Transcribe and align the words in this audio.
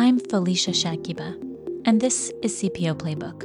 I'm 0.00 0.20
Felicia 0.20 0.70
Shakiba, 0.70 1.34
and 1.84 2.00
this 2.00 2.32
is 2.40 2.62
CPO 2.62 2.94
Playbook, 2.94 3.42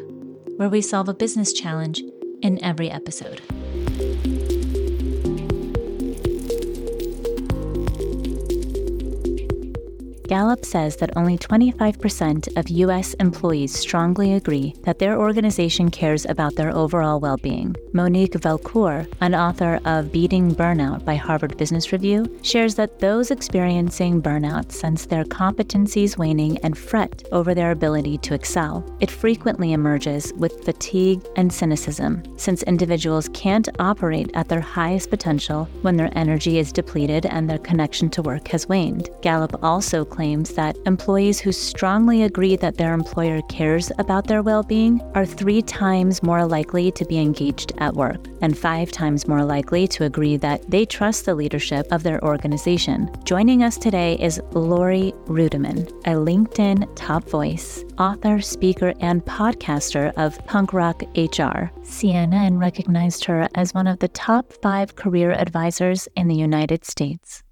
where 0.58 0.70
we 0.70 0.82
solve 0.82 1.10
a 1.10 1.14
business 1.16 1.52
challenge 1.52 2.04
in 2.44 2.64
every 2.64 2.92
episode. 2.92 3.42
Gallup 10.34 10.66
says 10.66 10.96
that 10.96 11.16
only 11.16 11.38
25% 11.38 12.58
of 12.58 12.68
U.S. 12.68 13.14
employees 13.20 13.78
strongly 13.78 14.34
agree 14.34 14.74
that 14.82 14.98
their 14.98 15.20
organization 15.20 15.92
cares 15.92 16.26
about 16.26 16.56
their 16.56 16.76
overall 16.76 17.20
well 17.20 17.38
being. 17.38 17.76
Monique 17.94 18.34
Valcour, 18.34 19.06
an 19.22 19.36
author 19.36 19.80
of 19.86 20.12
Beating 20.12 20.56
Burnout 20.56 21.06
by 21.06 21.14
Harvard 21.14 21.56
Business 21.60 21.92
Review, 21.92 22.26
shares 22.42 22.74
that 22.74 22.98
those 22.98 23.30
experiencing 23.30 24.24
burnout 24.24 24.72
sense 24.72 25.06
their 25.06 25.24
competencies 25.24 26.18
waning 26.18 26.58
and 26.64 26.76
fret 26.76 27.22
over 27.32 27.54
their 27.54 27.70
ability 27.70 28.18
to 28.18 28.34
excel. 28.34 28.84
It 29.02 29.12
frequently 29.12 29.74
emerges 29.74 30.34
with 30.36 30.66
fatigue 30.66 31.22
and 31.36 31.54
cynicism, 31.54 32.24
since 32.40 32.64
individuals 32.64 33.30
can't 33.36 33.70
operate 33.78 34.32
at 34.34 34.50
their 34.50 34.62
highest 34.62 35.12
potential 35.12 35.66
when 35.84 35.96
their 35.96 36.10
energy 36.18 36.58
is 36.58 36.72
depleted 36.72 37.28
and 37.28 37.48
their 37.48 37.60
connection 37.60 38.10
to 38.10 38.24
work 38.24 38.48
has 38.48 38.68
waned. 38.68 39.12
Gallup 39.22 39.64
also 39.64 40.04
claims 40.04 40.23
that 40.24 40.78
employees 40.86 41.42
who 41.42 41.52
strongly 41.52 42.24
agree 42.24 42.56
that 42.56 42.78
their 42.78 42.94
employer 42.94 43.42
cares 43.50 43.92
about 44.00 44.26
their 44.26 44.42
well 44.42 44.64
being 44.64 45.02
are 45.16 45.26
three 45.26 45.62
times 45.62 46.24
more 46.24 46.46
likely 46.46 46.92
to 46.94 47.04
be 47.06 47.20
engaged 47.20 47.74
at 47.80 47.94
work 47.94 48.26
and 48.42 48.58
five 48.58 48.90
times 48.90 49.28
more 49.28 49.44
likely 49.44 49.86
to 49.86 50.06
agree 50.06 50.38
that 50.38 50.62
they 50.72 50.86
trust 50.86 51.26
the 51.26 51.36
leadership 51.36 51.86
of 51.92 52.04
their 52.04 52.24
organization. 52.24 53.12
Joining 53.26 53.64
us 53.64 53.78
today 53.78 54.18
is 54.18 54.40
Laurie 54.54 55.14
Ruettimann, 55.26 55.90
a 56.06 56.16
LinkedIn 56.16 56.88
top 56.96 57.30
voice, 57.30 57.84
author, 57.98 58.40
speaker, 58.40 58.94
and 59.02 59.26
podcaster 59.26 60.14
of 60.16 60.38
Punk 60.46 60.72
Rock 60.72 61.02
HR. 61.18 61.70
CNN 61.84 62.60
recognized 62.60 63.26
her 63.26 63.50
as 63.56 63.74
one 63.74 63.88
of 63.88 64.00
the 64.00 64.08
top 64.08 64.54
five 64.54 64.96
career 64.96 65.32
advisors 65.32 66.08
in 66.16 66.30
the 66.30 66.36
United 66.36 66.86
States. 66.86 67.43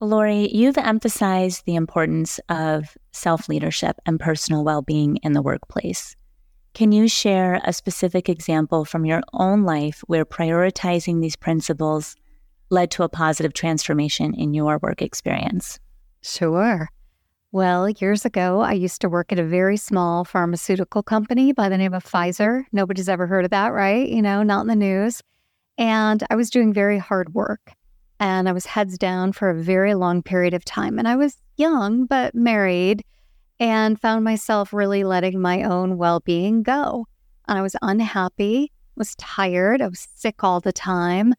Laurie, 0.00 0.54
you've 0.54 0.76
emphasized 0.76 1.64
the 1.64 1.74
importance 1.74 2.38
of 2.50 2.98
self 3.12 3.48
leadership 3.48 3.96
and 4.04 4.20
personal 4.20 4.62
well 4.62 4.82
being 4.82 5.16
in 5.22 5.32
the 5.32 5.40
workplace. 5.40 6.14
Can 6.74 6.92
you 6.92 7.08
share 7.08 7.62
a 7.64 7.72
specific 7.72 8.28
example 8.28 8.84
from 8.84 9.06
your 9.06 9.22
own 9.32 9.62
life 9.62 10.02
where 10.06 10.26
prioritizing 10.26 11.22
these 11.22 11.34
principles 11.34 12.14
led 12.68 12.90
to 12.90 13.04
a 13.04 13.08
positive 13.08 13.54
transformation 13.54 14.34
in 14.34 14.52
your 14.52 14.78
work 14.82 15.00
experience? 15.00 15.78
Sure. 16.20 16.90
Well, 17.50 17.88
years 17.88 18.26
ago, 18.26 18.60
I 18.60 18.72
used 18.72 19.00
to 19.00 19.08
work 19.08 19.32
at 19.32 19.38
a 19.38 19.44
very 19.44 19.78
small 19.78 20.26
pharmaceutical 20.26 21.02
company 21.02 21.54
by 21.54 21.70
the 21.70 21.78
name 21.78 21.94
of 21.94 22.04
Pfizer. 22.04 22.64
Nobody's 22.70 23.08
ever 23.08 23.26
heard 23.26 23.46
of 23.46 23.50
that, 23.52 23.72
right? 23.72 24.06
You 24.06 24.20
know, 24.20 24.42
not 24.42 24.60
in 24.62 24.66
the 24.66 24.76
news. 24.76 25.22
And 25.78 26.22
I 26.28 26.36
was 26.36 26.50
doing 26.50 26.74
very 26.74 26.98
hard 26.98 27.32
work 27.32 27.72
and 28.18 28.48
I 28.48 28.52
was 28.52 28.66
heads 28.66 28.98
down 28.98 29.32
for 29.32 29.50
a 29.50 29.62
very 29.62 29.94
long 29.94 30.22
period 30.22 30.54
of 30.54 30.64
time. 30.64 30.98
And 30.98 31.06
I 31.06 31.16
was 31.16 31.36
young, 31.56 32.06
but 32.06 32.34
married, 32.34 33.04
and 33.58 34.00
found 34.00 34.24
myself 34.24 34.72
really 34.72 35.04
letting 35.04 35.40
my 35.40 35.62
own 35.62 35.96
well 35.96 36.20
being 36.20 36.62
go. 36.62 37.06
And 37.48 37.58
I 37.58 37.62
was 37.62 37.76
unhappy, 37.82 38.72
was 38.96 39.14
tired, 39.16 39.80
I 39.80 39.88
was 39.88 40.08
sick 40.14 40.42
all 40.42 40.60
the 40.60 40.72
time, 40.72 41.34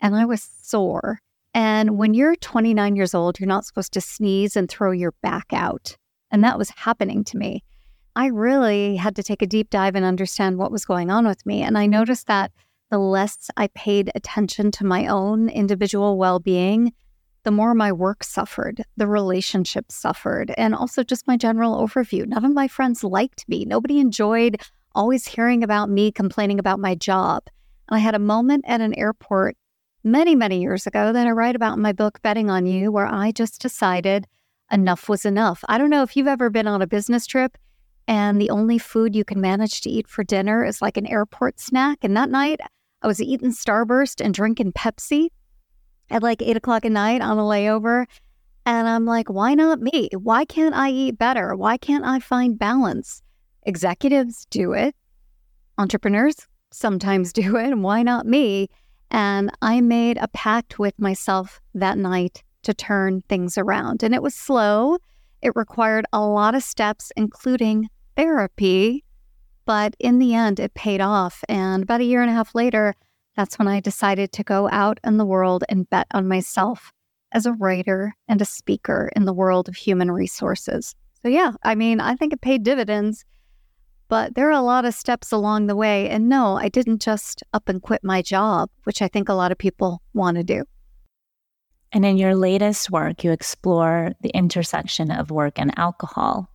and 0.00 0.16
I 0.16 0.24
was 0.24 0.42
sore. 0.62 1.18
And 1.54 1.98
when 1.98 2.14
you're 2.14 2.36
29 2.36 2.96
years 2.96 3.14
old, 3.14 3.38
you're 3.38 3.46
not 3.46 3.66
supposed 3.66 3.92
to 3.92 4.00
sneeze 4.00 4.56
and 4.56 4.68
throw 4.68 4.90
your 4.90 5.12
back 5.22 5.46
out. 5.52 5.96
And 6.30 6.42
that 6.44 6.58
was 6.58 6.70
happening 6.70 7.24
to 7.24 7.36
me. 7.36 7.62
I 8.16 8.26
really 8.26 8.96
had 8.96 9.16
to 9.16 9.22
take 9.22 9.42
a 9.42 9.46
deep 9.46 9.70
dive 9.70 9.94
and 9.94 10.04
understand 10.04 10.58
what 10.58 10.72
was 10.72 10.84
going 10.84 11.10
on 11.10 11.26
with 11.26 11.44
me. 11.46 11.62
And 11.62 11.76
I 11.78 11.86
noticed 11.86 12.26
that 12.26 12.52
the 12.92 12.98
less 12.98 13.50
I 13.56 13.68
paid 13.68 14.10
attention 14.14 14.70
to 14.72 14.84
my 14.84 15.06
own 15.06 15.48
individual 15.48 16.18
well 16.18 16.38
being, 16.38 16.92
the 17.42 17.50
more 17.50 17.74
my 17.74 17.90
work 17.90 18.22
suffered, 18.22 18.84
the 18.98 19.06
relationships 19.06 19.94
suffered, 19.94 20.52
and 20.58 20.74
also 20.74 21.02
just 21.02 21.26
my 21.26 21.38
general 21.38 21.74
overview. 21.74 22.26
None 22.26 22.44
of 22.44 22.52
my 22.52 22.68
friends 22.68 23.02
liked 23.02 23.48
me. 23.48 23.64
Nobody 23.64 23.98
enjoyed 23.98 24.60
always 24.94 25.26
hearing 25.26 25.64
about 25.64 25.88
me 25.88 26.12
complaining 26.12 26.58
about 26.58 26.80
my 26.80 26.94
job. 26.94 27.44
And 27.88 27.96
I 27.96 27.98
had 27.98 28.14
a 28.14 28.18
moment 28.18 28.66
at 28.68 28.82
an 28.82 28.92
airport 28.98 29.56
many, 30.04 30.34
many 30.34 30.60
years 30.60 30.86
ago 30.86 31.14
that 31.14 31.26
I 31.26 31.30
write 31.30 31.56
about 31.56 31.78
in 31.78 31.82
my 31.82 31.94
book, 31.94 32.20
Betting 32.20 32.50
on 32.50 32.66
You, 32.66 32.92
where 32.92 33.06
I 33.06 33.32
just 33.32 33.62
decided 33.62 34.26
enough 34.70 35.08
was 35.08 35.24
enough. 35.24 35.64
I 35.66 35.78
don't 35.78 35.88
know 35.88 36.02
if 36.02 36.14
you've 36.14 36.26
ever 36.26 36.50
been 36.50 36.66
on 36.66 36.82
a 36.82 36.86
business 36.86 37.26
trip 37.26 37.56
and 38.06 38.38
the 38.38 38.50
only 38.50 38.76
food 38.76 39.16
you 39.16 39.24
can 39.24 39.40
manage 39.40 39.80
to 39.80 39.90
eat 39.90 40.08
for 40.08 40.24
dinner 40.24 40.62
is 40.62 40.82
like 40.82 40.98
an 40.98 41.06
airport 41.06 41.58
snack. 41.58 41.98
And 42.02 42.14
that 42.18 42.28
night, 42.28 42.60
I 43.02 43.06
was 43.06 43.20
eating 43.20 43.50
Starburst 43.50 44.24
and 44.24 44.32
drinking 44.32 44.72
Pepsi 44.72 45.28
at 46.10 46.22
like 46.22 46.40
eight 46.40 46.56
o'clock 46.56 46.84
at 46.84 46.92
night 46.92 47.20
on 47.20 47.38
a 47.38 47.42
layover. 47.42 48.06
And 48.64 48.88
I'm 48.88 49.04
like, 49.04 49.28
why 49.28 49.54
not 49.54 49.80
me? 49.80 50.08
Why 50.16 50.44
can't 50.44 50.74
I 50.74 50.90
eat 50.90 51.18
better? 51.18 51.56
Why 51.56 51.76
can't 51.76 52.04
I 52.04 52.20
find 52.20 52.58
balance? 52.58 53.22
Executives 53.64 54.46
do 54.50 54.72
it, 54.72 54.94
entrepreneurs 55.78 56.36
sometimes 56.70 57.32
do 57.32 57.56
it. 57.56 57.66
And 57.66 57.82
why 57.82 58.02
not 58.02 58.26
me? 58.26 58.68
And 59.10 59.50
I 59.60 59.80
made 59.80 60.16
a 60.18 60.28
pact 60.28 60.78
with 60.78 60.98
myself 60.98 61.60
that 61.74 61.98
night 61.98 62.42
to 62.62 62.72
turn 62.72 63.22
things 63.28 63.58
around. 63.58 64.02
And 64.02 64.14
it 64.14 64.22
was 64.22 64.34
slow. 64.34 64.98
It 65.42 65.52
required 65.56 66.06
a 66.12 66.24
lot 66.24 66.54
of 66.54 66.62
steps, 66.62 67.10
including 67.16 67.88
therapy, 68.16 69.04
but 69.64 69.94
in 69.98 70.18
the 70.18 70.34
end, 70.34 70.60
it 70.60 70.74
paid 70.74 71.00
off. 71.00 71.42
And 71.48 71.82
about 71.82 72.00
a 72.00 72.04
year 72.04 72.22
and 72.22 72.30
a 72.30 72.34
half 72.34 72.54
later, 72.54 72.94
that's 73.36 73.58
when 73.58 73.68
I 73.68 73.80
decided 73.80 74.32
to 74.32 74.44
go 74.44 74.68
out 74.70 74.98
in 75.04 75.16
the 75.16 75.24
world 75.24 75.64
and 75.68 75.88
bet 75.88 76.06
on 76.12 76.28
myself 76.28 76.92
as 77.32 77.46
a 77.46 77.52
writer 77.52 78.14
and 78.28 78.42
a 78.42 78.46
speaker 78.46 79.10
in 79.16 79.24
the 79.24 79.32
world 79.32 79.68
of 79.68 79.76
human 79.76 80.10
resources. 80.10 80.94
So, 81.22 81.28
yeah, 81.28 81.52
I 81.62 81.74
mean, 81.74 82.00
I 82.00 82.14
think 82.16 82.32
it 82.32 82.40
paid 82.40 82.62
dividends, 82.62 83.24
but 84.08 84.34
there 84.34 84.48
are 84.48 84.50
a 84.50 84.60
lot 84.60 84.84
of 84.84 84.94
steps 84.94 85.32
along 85.32 85.66
the 85.66 85.76
way. 85.76 86.08
And 86.10 86.28
no, 86.28 86.56
I 86.56 86.68
didn't 86.68 87.00
just 87.00 87.42
up 87.54 87.68
and 87.68 87.80
quit 87.80 88.04
my 88.04 88.20
job, 88.20 88.68
which 88.84 89.00
I 89.00 89.08
think 89.08 89.28
a 89.28 89.34
lot 89.34 89.52
of 89.52 89.58
people 89.58 90.02
want 90.12 90.36
to 90.36 90.44
do. 90.44 90.64
And 91.92 92.04
in 92.04 92.16
your 92.18 92.34
latest 92.34 92.90
work, 92.90 93.22
you 93.22 93.32
explore 93.32 94.12
the 94.20 94.30
intersection 94.30 95.10
of 95.10 95.30
work 95.30 95.58
and 95.58 95.78
alcohol, 95.78 96.50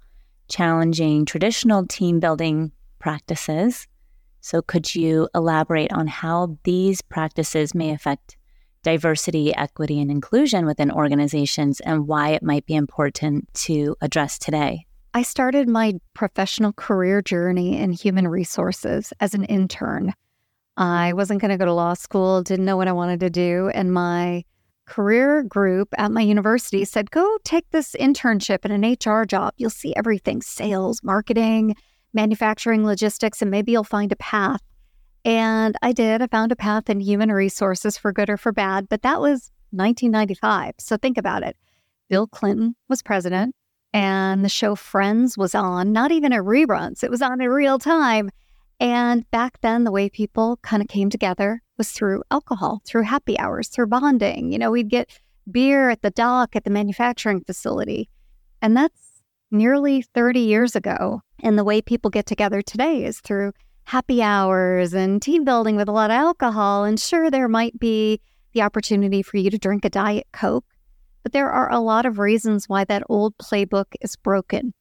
challenging 0.50 1.26
traditional 1.26 1.86
team 1.86 2.20
building 2.20 2.72
practices. 3.00 3.88
So, 4.42 4.62
could 4.62 4.96
you 4.96 5.28
elaborate 5.36 5.92
on 5.92 6.08
how 6.08 6.58
these 6.64 7.02
practices 7.02 7.76
may 7.76 7.92
affect 7.92 8.38
diversity, 8.84 9.54
equity, 9.56 10.00
and 10.00 10.10
inclusion 10.10 10.66
within 10.66 10.92
organizations 10.92 11.80
and 11.82 12.08
why 12.08 12.30
it 12.30 12.44
might 12.44 12.66
be 12.66 12.76
important 12.76 13.54
to 13.54 13.96
address 14.02 14.38
today? 14.38 14.86
I 15.14 15.24
started 15.24 15.68
my 15.68 15.96
professional 16.14 16.74
career 16.74 17.22
journey 17.22 17.78
in 17.78 17.92
human 17.92 18.28
resources 18.28 19.12
as 19.20 19.34
an 19.34 19.46
intern. 19.46 20.14
I 20.78 21.14
wasn't 21.14 21.42
going 21.42 21.52
to 21.52 21.58
go 21.58 21.66
to 21.66 21.74
law 21.74 21.96
school, 21.96 22.44
didn't 22.44 22.66
know 22.66 22.78
what 22.78 22.88
I 22.88 22.92
wanted 22.92 23.20
to 23.22 23.30
do. 23.30 23.70
And 23.74 23.92
my 23.92 24.44
career 24.86 25.44
group 25.44 25.90
at 25.98 26.12
my 26.12 26.22
university 26.22 26.86
said, 26.86 27.12
go 27.12 27.38
take 27.44 27.70
this 27.72 27.96
internship 28.00 28.64
in 28.64 28.72
an 28.72 28.94
HR 28.94 29.26
job. 29.26 29.54
You'll 29.58 29.70
see 29.70 29.94
everything 29.96 30.42
sales, 30.42 31.02
marketing, 31.04 31.76
manufacturing, 32.18 32.86
logistics, 32.86 33.42
and 33.42 33.50
maybe 33.50 33.72
you'll 33.72 33.86
find 33.86 34.12
a 34.12 34.18
path. 34.18 34.62
And 35.24 35.78
I 35.82 35.94
did. 35.94 36.22
I 36.22 36.28
found 36.28 36.52
a 36.52 36.56
path 36.56 36.90
in 36.90 37.00
human 37.00 37.32
resources 37.32 37.98
for 37.98 38.12
good 38.12 38.30
or 38.30 38.38
for 38.38 38.52
bad, 38.52 38.90
but 38.90 39.04
that 39.04 39.22
was 39.22 39.52
1995. 39.72 40.74
So 40.80 40.98
think 40.98 41.18
about 41.18 41.44
it. 41.44 41.56
Bill 42.10 42.28
Clinton 42.28 42.76
was 42.90 43.02
president, 43.04 43.56
and 43.94 44.44
the 44.44 44.50
show 44.50 44.76
Friends 44.76 45.38
was 45.38 45.54
on, 45.54 45.92
not 45.94 46.12
even 46.12 46.34
a 46.34 46.44
reruns, 46.44 47.04
it 47.04 47.12
was 47.12 47.22
on 47.22 47.40
in 47.40 47.50
real 47.50 47.78
time. 47.80 48.30
And 48.80 49.30
back 49.32 49.60
then, 49.62 49.84
the 49.84 49.92
way 49.92 50.10
people 50.10 50.58
kind 50.62 50.82
of 50.82 50.88
came 50.88 51.10
together 51.10 51.62
was 51.78 51.92
through 51.92 52.24
alcohol, 52.32 52.82
through 52.86 53.04
happy 53.04 53.38
hours, 53.40 53.70
through 53.70 53.88
bonding. 53.88 54.52
You 54.52 54.60
know, 54.60 54.72
we'd 54.72 54.90
get 54.90 55.10
beer 55.50 55.90
at 55.90 56.02
the 56.02 56.12
dock 56.12 56.56
at 56.56 56.64
the 56.64 56.70
manufacturing 56.70 57.42
facility. 57.42 58.10
And 58.62 58.76
that's 58.76 59.07
nearly 59.52 60.02
30 60.02 60.40
years 60.40 60.76
ago. 60.76 61.22
And 61.42 61.58
the 61.58 61.64
way 61.64 61.82
people 61.82 62.10
get 62.10 62.26
together 62.26 62.62
today 62.62 63.06
is 63.06 63.20
through 63.20 63.54
happy 63.84 64.22
hours 64.22 64.94
and 64.94 65.22
team 65.22 65.44
building 65.44 65.76
with 65.76 65.88
a 65.88 65.94
lot 65.94 66.12
of 66.12 66.16
alcohol. 66.16 66.84
And 66.84 67.00
sure, 67.00 67.32
there 67.32 67.48
might 67.48 67.80
be 67.80 68.20
the 68.54 68.62
opportunity 68.62 69.22
for 69.22 69.38
you 69.38 69.50
to 69.50 69.58
drink 69.58 69.86
a 69.86 69.90
Diet 69.90 70.28
Coke, 70.34 70.66
but 71.24 71.32
there 71.32 71.52
are 71.52 71.72
a 71.72 71.80
lot 71.80 72.06
of 72.06 72.20
reasons 72.20 72.68
why 72.68 72.84
that 72.86 73.04
old 73.08 73.38
playbook 73.38 73.86
is 74.02 74.16
broken. 74.16 74.74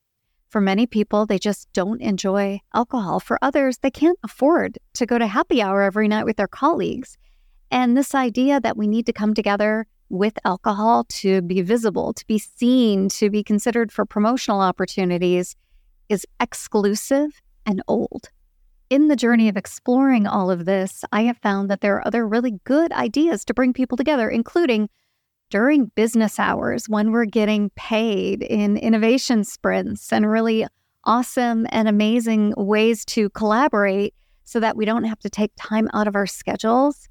For 0.49 0.61
many 0.61 0.87
people, 0.87 1.27
they 1.27 1.39
just 1.39 1.69
don't 1.73 2.01
enjoy 2.01 2.61
alcohol. 2.73 3.21
For 3.21 3.39
others, 3.43 3.79
they 3.79 3.91
can't 3.91 4.19
afford 4.23 4.79
to 4.95 5.07
go 5.07 5.19
to 5.19 5.27
happy 5.27 5.61
hour 5.61 5.83
every 5.83 6.09
night 6.09 6.25
with 6.25 6.37
their 6.37 6.49
colleagues. 6.49 7.19
And 7.71 7.97
this 7.97 8.15
idea 8.15 8.61
that 8.61 8.77
we 8.77 8.87
need 8.87 9.07
to 9.07 9.13
come 9.13 9.35
together 9.35 9.87
with 10.09 10.39
alcohol 10.45 11.05
to 11.05 11.43
be 11.43 11.63
visible, 11.63 12.13
to 12.13 12.27
be 12.27 12.39
seen, 12.39 13.09
to 13.09 13.31
be 13.31 13.43
considered 13.43 13.91
for 13.91 14.05
promotional 14.05 14.61
opportunities 14.61 15.57
is 16.09 16.27
exclusive 16.41 17.43
and 17.65 17.83
old. 17.89 18.31
In 18.89 19.09
the 19.09 19.17
journey 19.17 19.49
of 19.49 19.57
exploring 19.57 20.27
all 20.27 20.51
of 20.51 20.65
this, 20.65 21.05
I 21.11 21.23
have 21.23 21.39
found 21.39 21.69
that 21.71 21.81
there 21.81 21.97
are 21.97 22.07
other 22.07 22.27
really 22.27 22.61
good 22.65 22.93
ideas 22.93 23.45
to 23.47 23.55
bring 23.55 23.73
people 23.73 23.97
together, 23.97 24.29
including 24.29 24.89
during 25.51 25.87
business 25.97 26.39
hours 26.39 26.89
when 26.89 27.11
we're 27.11 27.25
getting 27.25 27.71
paid 27.71 28.43
in 28.43 28.77
innovation 28.77 29.45
sprints 29.45 30.13
and 30.13 30.31
really 30.31 30.67
awesome 31.05 31.67
and 31.71 31.89
amazing 31.89 32.53
ways 32.57 33.05
to 33.05 33.31
collaborate 33.31 34.15
so 34.45 34.61
that 34.61 34.77
we 34.77 34.85
don't 34.85 35.05
have 35.05 35.19
to 35.21 35.31
take 35.31 35.53
time 35.57 35.89
out 35.93 36.09
of 36.09 36.15
our 36.15 36.27
schedules 36.27 37.09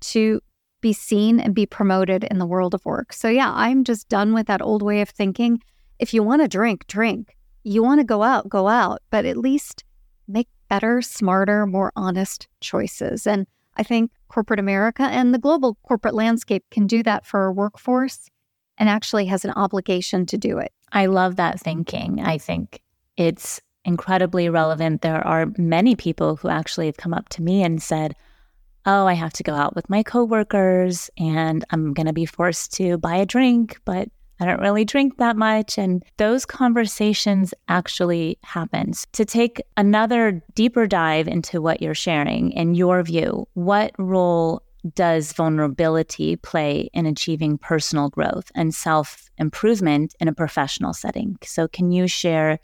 to 0.00 0.40
be 0.82 0.92
seen 0.92 1.40
and 1.40 1.54
be 1.54 1.64
promoted 1.64 2.24
in 2.24 2.38
the 2.38 2.46
world 2.46 2.74
of 2.74 2.84
work. 2.84 3.14
So, 3.14 3.28
yeah, 3.28 3.50
I'm 3.54 3.84
just 3.84 4.10
done 4.10 4.34
with 4.34 4.46
that 4.48 4.60
old 4.60 4.82
way 4.82 5.00
of 5.00 5.08
thinking. 5.08 5.62
If 5.98 6.12
you 6.12 6.22
want 6.22 6.42
to 6.42 6.48
drink, 6.48 6.86
drink. 6.86 7.34
You 7.64 7.82
want 7.82 8.00
to 8.00 8.04
go 8.04 8.22
out, 8.22 8.48
go 8.50 8.68
out, 8.68 9.00
but 9.10 9.24
at 9.24 9.36
least 9.36 9.84
make 10.28 10.48
better, 10.68 11.00
smarter, 11.00 11.64
more 11.64 11.92
honest 11.96 12.48
choices. 12.60 13.26
And 13.26 13.46
I 13.76 13.84
think 13.84 14.10
corporate 14.28 14.60
America 14.60 15.04
and 15.04 15.32
the 15.32 15.38
global 15.38 15.78
corporate 15.82 16.14
landscape 16.14 16.64
can 16.70 16.86
do 16.86 17.02
that 17.04 17.24
for 17.24 17.40
our 17.40 17.52
workforce 17.52 18.28
and 18.76 18.88
actually 18.88 19.26
has 19.26 19.44
an 19.44 19.52
obligation 19.52 20.26
to 20.26 20.36
do 20.36 20.58
it. 20.58 20.72
I 20.92 21.06
love 21.06 21.36
that 21.36 21.60
thinking. 21.60 22.20
I 22.20 22.38
think 22.38 22.82
it's 23.16 23.60
incredibly 23.84 24.48
relevant. 24.48 25.02
There 25.02 25.26
are 25.26 25.52
many 25.56 25.94
people 25.94 26.36
who 26.36 26.48
actually 26.48 26.86
have 26.86 26.96
come 26.96 27.14
up 27.14 27.28
to 27.30 27.42
me 27.42 27.62
and 27.62 27.82
said, 27.82 28.14
oh, 28.86 29.06
I 29.06 29.14
have 29.14 29.32
to 29.34 29.42
go 29.42 29.54
out 29.54 29.74
with 29.74 29.88
my 29.88 30.02
coworkers 30.02 31.10
and 31.16 31.64
I'm 31.70 31.94
going 31.94 32.06
to 32.06 32.12
be 32.12 32.26
forced 32.26 32.72
to 32.74 32.98
buy 32.98 33.16
a 33.16 33.26
drink, 33.26 33.80
but 33.84 34.08
I 34.40 34.44
don't 34.44 34.60
really 34.60 34.84
drink 34.84 35.18
that 35.18 35.36
much. 35.36 35.78
And 35.78 36.04
those 36.16 36.44
conversations 36.44 37.54
actually 37.68 38.38
happens. 38.42 39.06
To 39.12 39.24
take 39.24 39.62
another 39.76 40.42
deeper 40.54 40.86
dive 40.86 41.28
into 41.28 41.62
what 41.62 41.80
you're 41.80 41.94
sharing, 41.94 42.50
in 42.52 42.74
your 42.74 43.02
view, 43.04 43.46
what 43.54 43.92
role 43.98 44.62
does 44.94 45.32
vulnerability 45.32 46.34
play 46.34 46.90
in 46.92 47.06
achieving 47.06 47.56
personal 47.56 48.08
growth 48.08 48.50
and 48.56 48.74
self 48.74 49.30
improvement 49.38 50.14
in 50.18 50.26
a 50.26 50.34
professional 50.34 50.92
setting? 50.92 51.38
So, 51.44 51.68
can 51.68 51.92
you 51.92 52.08
share 52.08 52.58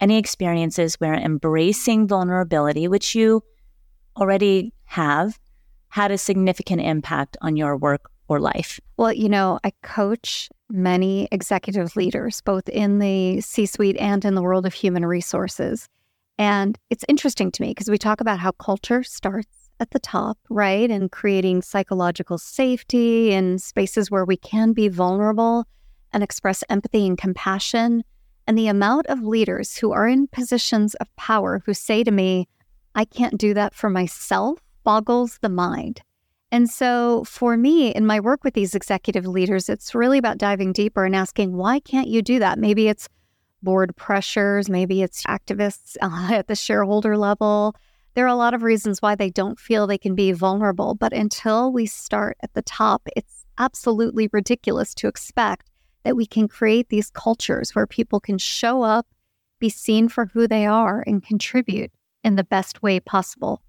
any 0.00 0.18
experiences 0.18 0.96
where 0.96 1.14
embracing 1.14 2.08
vulnerability, 2.08 2.88
which 2.88 3.14
you 3.14 3.44
already 4.16 4.72
have, 4.84 5.38
had 5.90 6.10
a 6.10 6.18
significant 6.18 6.80
impact 6.80 7.36
on 7.42 7.56
your 7.56 7.76
work 7.76 8.10
or 8.28 8.40
life? 8.40 8.80
Well, 8.96 9.12
you 9.12 9.28
know, 9.28 9.58
I 9.64 9.72
coach 9.82 10.48
many 10.70 11.28
executive 11.32 11.96
leaders, 11.96 12.40
both 12.40 12.68
in 12.68 13.00
the 13.00 13.40
C 13.40 13.66
suite 13.66 13.96
and 13.98 14.24
in 14.24 14.34
the 14.34 14.42
world 14.42 14.66
of 14.66 14.72
human 14.72 15.04
resources. 15.04 15.88
And 16.38 16.78
it's 16.88 17.04
interesting 17.08 17.50
to 17.52 17.62
me 17.62 17.70
because 17.70 17.90
we 17.90 17.98
talk 17.98 18.20
about 18.20 18.38
how 18.38 18.52
culture 18.52 19.02
starts 19.02 19.70
at 19.80 19.90
the 19.90 19.98
top, 19.98 20.38
right? 20.48 20.90
And 20.90 21.10
creating 21.10 21.62
psychological 21.62 22.38
safety 22.38 23.32
and 23.32 23.60
spaces 23.60 24.10
where 24.10 24.24
we 24.24 24.36
can 24.36 24.72
be 24.72 24.88
vulnerable 24.88 25.66
and 26.12 26.22
express 26.22 26.62
empathy 26.70 27.06
and 27.06 27.18
compassion. 27.18 28.04
And 28.46 28.56
the 28.56 28.68
amount 28.68 29.06
of 29.08 29.22
leaders 29.22 29.76
who 29.76 29.92
are 29.92 30.08
in 30.08 30.28
positions 30.28 30.94
of 30.96 31.14
power 31.16 31.62
who 31.66 31.74
say 31.74 32.04
to 32.04 32.10
me, 32.10 32.48
I 32.94 33.04
can't 33.04 33.38
do 33.38 33.54
that 33.54 33.74
for 33.74 33.90
myself 33.90 34.60
boggles 34.84 35.38
the 35.38 35.48
mind. 35.48 36.02
And 36.52 36.68
so 36.68 37.24
for 37.24 37.56
me, 37.56 37.94
in 37.94 38.06
my 38.06 38.18
work 38.18 38.42
with 38.42 38.54
these 38.54 38.74
executive 38.74 39.26
leaders, 39.26 39.68
it's 39.68 39.94
really 39.94 40.18
about 40.18 40.38
diving 40.38 40.72
deeper 40.72 41.04
and 41.04 41.14
asking, 41.14 41.56
why 41.56 41.80
can't 41.80 42.08
you 42.08 42.22
do 42.22 42.40
that? 42.40 42.58
Maybe 42.58 42.88
it's 42.88 43.08
board 43.62 43.94
pressures, 43.96 44.68
maybe 44.68 45.02
it's 45.02 45.22
activists 45.24 45.96
uh, 46.00 46.32
at 46.34 46.48
the 46.48 46.56
shareholder 46.56 47.16
level. 47.16 47.76
There 48.14 48.24
are 48.24 48.28
a 48.28 48.34
lot 48.34 48.54
of 48.54 48.62
reasons 48.64 49.00
why 49.00 49.14
they 49.14 49.30
don't 49.30 49.60
feel 49.60 49.86
they 49.86 49.98
can 49.98 50.16
be 50.16 50.32
vulnerable. 50.32 50.94
But 50.94 51.12
until 51.12 51.72
we 51.72 51.86
start 51.86 52.36
at 52.42 52.52
the 52.54 52.62
top, 52.62 53.08
it's 53.16 53.44
absolutely 53.58 54.28
ridiculous 54.32 54.94
to 54.96 55.06
expect 55.06 55.70
that 56.02 56.16
we 56.16 56.26
can 56.26 56.48
create 56.48 56.88
these 56.88 57.10
cultures 57.10 57.74
where 57.74 57.86
people 57.86 58.18
can 58.18 58.38
show 58.38 58.82
up, 58.82 59.06
be 59.60 59.68
seen 59.68 60.08
for 60.08 60.26
who 60.26 60.48
they 60.48 60.66
are, 60.66 61.04
and 61.06 61.22
contribute 61.22 61.92
in 62.24 62.36
the 62.36 62.44
best 62.44 62.82
way 62.82 62.98
possible. 62.98 63.62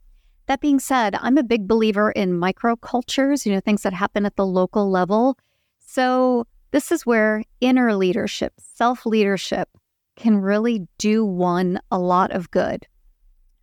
That 0.52 0.60
being 0.60 0.82
said, 0.82 1.16
I'm 1.22 1.38
a 1.38 1.44
big 1.44 1.66
believer 1.66 2.12
in 2.12 2.34
microcultures, 2.34 3.46
you 3.46 3.54
know, 3.54 3.62
things 3.62 3.84
that 3.84 3.94
happen 3.94 4.26
at 4.26 4.36
the 4.36 4.46
local 4.46 4.92
level. 4.92 5.38
So, 5.80 6.46
this 6.72 6.92
is 6.92 7.06
where 7.06 7.46
inner 7.62 7.96
leadership, 7.96 8.52
self 8.58 9.06
leadership 9.06 9.70
can 10.18 10.36
really 10.36 10.90
do 10.98 11.24
one 11.24 11.80
a 11.90 11.98
lot 11.98 12.32
of 12.32 12.52
good. 12.52 12.86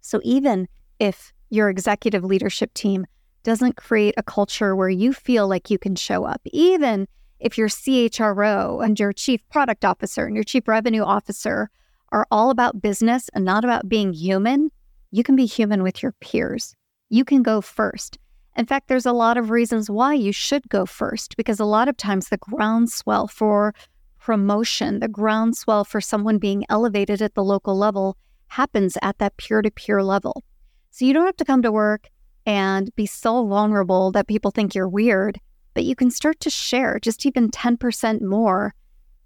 So, 0.00 0.22
even 0.24 0.66
if 0.98 1.34
your 1.50 1.68
executive 1.68 2.24
leadership 2.24 2.72
team 2.72 3.04
doesn't 3.42 3.76
create 3.76 4.14
a 4.16 4.22
culture 4.22 4.74
where 4.74 4.88
you 4.88 5.12
feel 5.12 5.46
like 5.46 5.68
you 5.68 5.76
can 5.76 5.94
show 5.94 6.24
up, 6.24 6.40
even 6.46 7.06
if 7.38 7.58
your 7.58 7.68
CHRO 7.68 8.82
and 8.82 8.98
your 8.98 9.12
chief 9.12 9.46
product 9.50 9.84
officer 9.84 10.24
and 10.24 10.34
your 10.34 10.42
chief 10.42 10.66
revenue 10.66 11.02
officer 11.02 11.68
are 12.12 12.26
all 12.30 12.48
about 12.48 12.80
business 12.80 13.28
and 13.34 13.44
not 13.44 13.62
about 13.62 13.90
being 13.90 14.14
human, 14.14 14.70
you 15.10 15.22
can 15.22 15.36
be 15.36 15.44
human 15.44 15.82
with 15.82 16.02
your 16.02 16.12
peers 16.12 16.74
you 17.08 17.24
can 17.24 17.42
go 17.42 17.60
first. 17.60 18.18
In 18.56 18.66
fact, 18.66 18.88
there's 18.88 19.06
a 19.06 19.12
lot 19.12 19.36
of 19.36 19.50
reasons 19.50 19.88
why 19.88 20.14
you 20.14 20.32
should 20.32 20.68
go 20.68 20.84
first 20.84 21.36
because 21.36 21.60
a 21.60 21.64
lot 21.64 21.88
of 21.88 21.96
times 21.96 22.28
the 22.28 22.38
groundswell 22.38 23.28
for 23.28 23.72
promotion, 24.18 25.00
the 25.00 25.08
groundswell 25.08 25.84
for 25.84 26.00
someone 26.00 26.38
being 26.38 26.64
elevated 26.68 27.22
at 27.22 27.34
the 27.34 27.44
local 27.44 27.76
level 27.76 28.16
happens 28.48 28.98
at 29.00 29.18
that 29.18 29.36
peer 29.36 29.62
to 29.62 29.70
peer 29.70 30.02
level. 30.02 30.42
So 30.90 31.04
you 31.04 31.12
don't 31.14 31.26
have 31.26 31.36
to 31.36 31.44
come 31.44 31.62
to 31.62 31.72
work 31.72 32.08
and 32.46 32.94
be 32.96 33.06
so 33.06 33.46
vulnerable 33.46 34.10
that 34.12 34.26
people 34.26 34.50
think 34.50 34.74
you're 34.74 34.88
weird, 34.88 35.38
but 35.74 35.84
you 35.84 35.94
can 35.94 36.10
start 36.10 36.40
to 36.40 36.50
share 36.50 36.98
just 37.00 37.24
even 37.26 37.50
10% 37.50 38.22
more. 38.22 38.74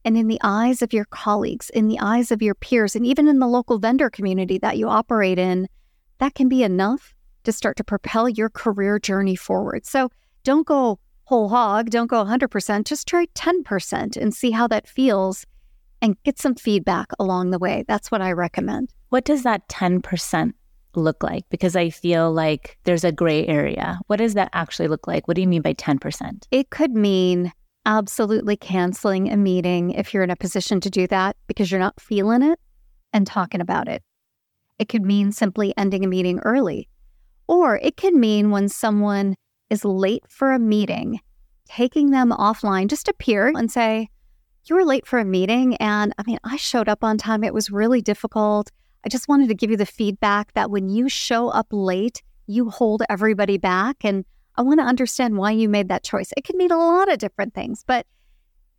And 0.04 0.18
in 0.18 0.28
the 0.28 0.40
eyes 0.42 0.82
of 0.82 0.92
your 0.92 1.06
colleagues, 1.06 1.70
in 1.70 1.88
the 1.88 2.00
eyes 2.00 2.30
of 2.30 2.42
your 2.42 2.56
peers, 2.56 2.96
and 2.96 3.06
even 3.06 3.28
in 3.28 3.38
the 3.38 3.46
local 3.46 3.78
vendor 3.78 4.10
community 4.10 4.58
that 4.58 4.76
you 4.76 4.88
operate 4.88 5.38
in, 5.38 5.68
that 6.18 6.34
can 6.34 6.48
be 6.48 6.62
enough 6.62 7.14
to 7.44 7.52
start 7.52 7.76
to 7.76 7.84
propel 7.84 8.28
your 8.28 8.48
career 8.48 8.98
journey 8.98 9.36
forward. 9.36 9.86
So 9.86 10.10
don't 10.44 10.66
go 10.66 10.98
whole 11.24 11.48
hog, 11.48 11.90
don't 11.90 12.08
go 12.08 12.24
100%, 12.24 12.84
just 12.84 13.06
try 13.06 13.26
10% 13.34 14.16
and 14.16 14.34
see 14.34 14.50
how 14.50 14.66
that 14.68 14.86
feels 14.86 15.46
and 16.00 16.20
get 16.24 16.38
some 16.38 16.54
feedback 16.54 17.08
along 17.18 17.50
the 17.50 17.58
way. 17.58 17.84
That's 17.86 18.10
what 18.10 18.20
I 18.20 18.32
recommend. 18.32 18.92
What 19.10 19.24
does 19.24 19.44
that 19.44 19.68
10% 19.68 20.52
look 20.94 21.22
like? 21.22 21.44
Because 21.48 21.76
I 21.76 21.90
feel 21.90 22.32
like 22.32 22.76
there's 22.84 23.04
a 23.04 23.12
gray 23.12 23.46
area. 23.46 23.98
What 24.08 24.16
does 24.16 24.34
that 24.34 24.50
actually 24.52 24.88
look 24.88 25.06
like? 25.06 25.28
What 25.28 25.36
do 25.36 25.40
you 25.40 25.48
mean 25.48 25.62
by 25.62 25.74
10%? 25.74 26.46
It 26.50 26.70
could 26.70 26.92
mean 26.92 27.52
absolutely 27.86 28.56
canceling 28.56 29.30
a 29.30 29.36
meeting 29.36 29.90
if 29.90 30.12
you're 30.12 30.22
in 30.22 30.30
a 30.30 30.36
position 30.36 30.80
to 30.80 30.90
do 30.90 31.06
that 31.08 31.36
because 31.46 31.70
you're 31.70 31.80
not 31.80 32.00
feeling 32.00 32.42
it 32.42 32.58
and 33.12 33.26
talking 33.26 33.60
about 33.60 33.88
it. 33.88 34.02
It 34.78 34.88
could 34.88 35.02
mean 35.02 35.32
simply 35.32 35.72
ending 35.76 36.04
a 36.04 36.08
meeting 36.08 36.40
early 36.40 36.88
or 37.46 37.76
it 37.76 37.96
can 37.96 38.18
mean 38.18 38.50
when 38.50 38.68
someone 38.68 39.34
is 39.70 39.84
late 39.84 40.24
for 40.28 40.52
a 40.52 40.58
meeting, 40.58 41.20
taking 41.66 42.10
them 42.10 42.30
offline, 42.30 42.88
just 42.88 43.08
appear 43.08 43.48
and 43.48 43.70
say, 43.70 44.08
You 44.66 44.76
were 44.76 44.84
late 44.84 45.06
for 45.06 45.18
a 45.18 45.24
meeting. 45.24 45.76
And 45.76 46.12
I 46.18 46.22
mean, 46.26 46.38
I 46.44 46.56
showed 46.56 46.88
up 46.88 47.02
on 47.02 47.18
time. 47.18 47.42
It 47.44 47.54
was 47.54 47.70
really 47.70 48.02
difficult. 48.02 48.70
I 49.04 49.08
just 49.08 49.28
wanted 49.28 49.48
to 49.48 49.54
give 49.54 49.70
you 49.70 49.76
the 49.76 49.86
feedback 49.86 50.52
that 50.54 50.70
when 50.70 50.88
you 50.88 51.08
show 51.08 51.48
up 51.48 51.66
late, 51.70 52.22
you 52.46 52.70
hold 52.70 53.02
everybody 53.08 53.58
back. 53.58 53.96
And 54.04 54.24
I 54.56 54.62
want 54.62 54.80
to 54.80 54.86
understand 54.86 55.36
why 55.36 55.52
you 55.52 55.68
made 55.68 55.88
that 55.88 56.04
choice. 56.04 56.32
It 56.36 56.44
could 56.44 56.56
mean 56.56 56.70
a 56.70 56.76
lot 56.76 57.10
of 57.10 57.18
different 57.18 57.54
things, 57.54 57.82
but 57.86 58.06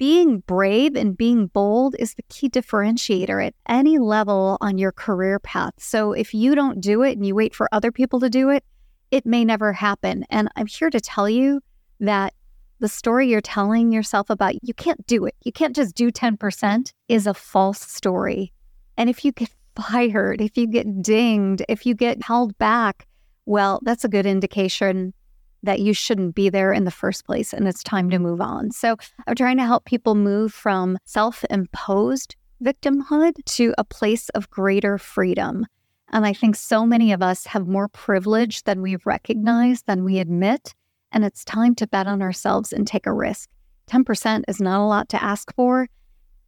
being 0.03 0.39
brave 0.39 0.97
and 0.97 1.17
being 1.17 1.47
bold 1.47 1.95
is 1.97 2.15
the 2.15 2.23
key 2.23 2.49
differentiator 2.49 3.47
at 3.47 3.55
any 3.69 3.97
level 3.97 4.57
on 4.59 4.77
your 4.77 4.91
career 4.91 5.39
path. 5.39 5.71
So 5.77 6.11
if 6.11 6.33
you 6.33 6.55
don't 6.55 6.81
do 6.81 7.03
it 7.03 7.13
and 7.13 7.25
you 7.25 7.33
wait 7.33 7.55
for 7.55 7.69
other 7.71 7.89
people 7.89 8.19
to 8.19 8.29
do 8.29 8.49
it, 8.49 8.65
it 9.11 9.25
may 9.25 9.45
never 9.45 9.71
happen. 9.71 10.25
And 10.29 10.49
I'm 10.57 10.65
here 10.65 10.89
to 10.89 10.99
tell 10.99 11.29
you 11.29 11.61
that 12.01 12.33
the 12.79 12.89
story 12.89 13.29
you're 13.29 13.39
telling 13.39 13.93
yourself 13.93 14.29
about 14.29 14.55
you 14.61 14.73
can't 14.73 15.07
do 15.07 15.25
it, 15.25 15.35
you 15.45 15.53
can't 15.53 15.73
just 15.73 15.95
do 15.95 16.11
10% 16.11 16.91
is 17.07 17.25
a 17.25 17.33
false 17.33 17.79
story. 17.79 18.51
And 18.97 19.09
if 19.09 19.23
you 19.23 19.31
get 19.31 19.51
fired, 19.77 20.41
if 20.41 20.57
you 20.57 20.67
get 20.67 21.01
dinged, 21.01 21.63
if 21.69 21.85
you 21.85 21.95
get 21.95 22.21
held 22.21 22.57
back, 22.57 23.07
well, 23.45 23.79
that's 23.83 24.03
a 24.03 24.09
good 24.09 24.25
indication 24.25 25.13
that 25.63 25.79
you 25.79 25.93
shouldn't 25.93 26.35
be 26.35 26.49
there 26.49 26.71
in 26.71 26.83
the 26.83 26.91
first 26.91 27.25
place 27.25 27.53
and 27.53 27.67
it's 27.67 27.83
time 27.83 28.09
to 28.09 28.19
move 28.19 28.41
on. 28.41 28.71
So 28.71 28.97
I'm 29.25 29.35
trying 29.35 29.57
to 29.57 29.65
help 29.65 29.85
people 29.85 30.15
move 30.15 30.53
from 30.53 30.97
self 31.05 31.43
imposed 31.49 32.35
victimhood 32.63 33.33
to 33.45 33.73
a 33.77 33.83
place 33.83 34.29
of 34.29 34.49
greater 34.49 34.97
freedom. 34.97 35.65
And 36.09 36.25
I 36.25 36.33
think 36.33 36.55
so 36.55 36.85
many 36.85 37.11
of 37.11 37.23
us 37.23 37.47
have 37.47 37.67
more 37.67 37.87
privilege 37.87 38.63
than 38.63 38.81
we 38.81 38.97
recognize, 39.03 39.81
than 39.83 40.03
we 40.03 40.19
admit. 40.19 40.75
And 41.11 41.25
it's 41.25 41.43
time 41.43 41.75
to 41.75 41.87
bet 41.87 42.07
on 42.07 42.21
ourselves 42.21 42.71
and 42.71 42.85
take 42.85 43.07
a 43.07 43.13
risk. 43.13 43.49
10% 43.87 44.43
is 44.47 44.61
not 44.61 44.79
a 44.79 44.85
lot 44.85 45.09
to 45.09 45.23
ask 45.23 45.53
for. 45.55 45.87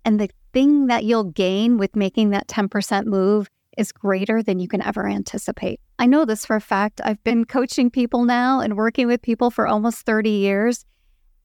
And 0.05 0.19
the 0.19 0.29
thing 0.53 0.87
that 0.87 1.03
you'll 1.03 1.25
gain 1.25 1.77
with 1.77 1.95
making 1.95 2.29
that 2.29 2.47
10% 2.47 3.05
move 3.05 3.49
is 3.77 3.91
greater 3.91 4.41
than 4.41 4.59
you 4.59 4.67
can 4.67 4.81
ever 4.81 5.07
anticipate. 5.07 5.79
I 5.97 6.05
know 6.07 6.25
this 6.25 6.45
for 6.45 6.55
a 6.55 6.61
fact. 6.61 6.99
I've 7.03 7.23
been 7.23 7.45
coaching 7.45 7.89
people 7.89 8.25
now 8.25 8.59
and 8.59 8.75
working 8.75 9.07
with 9.07 9.21
people 9.21 9.49
for 9.49 9.67
almost 9.67 10.05
30 10.05 10.29
years. 10.29 10.85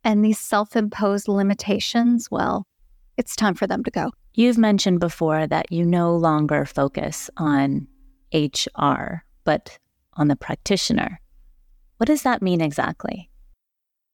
And 0.02 0.24
these 0.24 0.38
self 0.38 0.76
imposed 0.76 1.28
limitations, 1.28 2.28
well, 2.30 2.66
it's 3.16 3.36
time 3.36 3.54
for 3.54 3.66
them 3.66 3.84
to 3.84 3.90
go. 3.90 4.10
You've 4.34 4.58
mentioned 4.58 5.00
before 5.00 5.46
that 5.46 5.70
you 5.70 5.84
no 5.84 6.16
longer 6.16 6.64
focus 6.64 7.30
on 7.36 7.86
HR, 8.32 9.24
but 9.44 9.78
on 10.14 10.28
the 10.28 10.36
practitioner. 10.36 11.20
What 11.98 12.06
does 12.06 12.22
that 12.22 12.42
mean 12.42 12.60
exactly? 12.60 13.30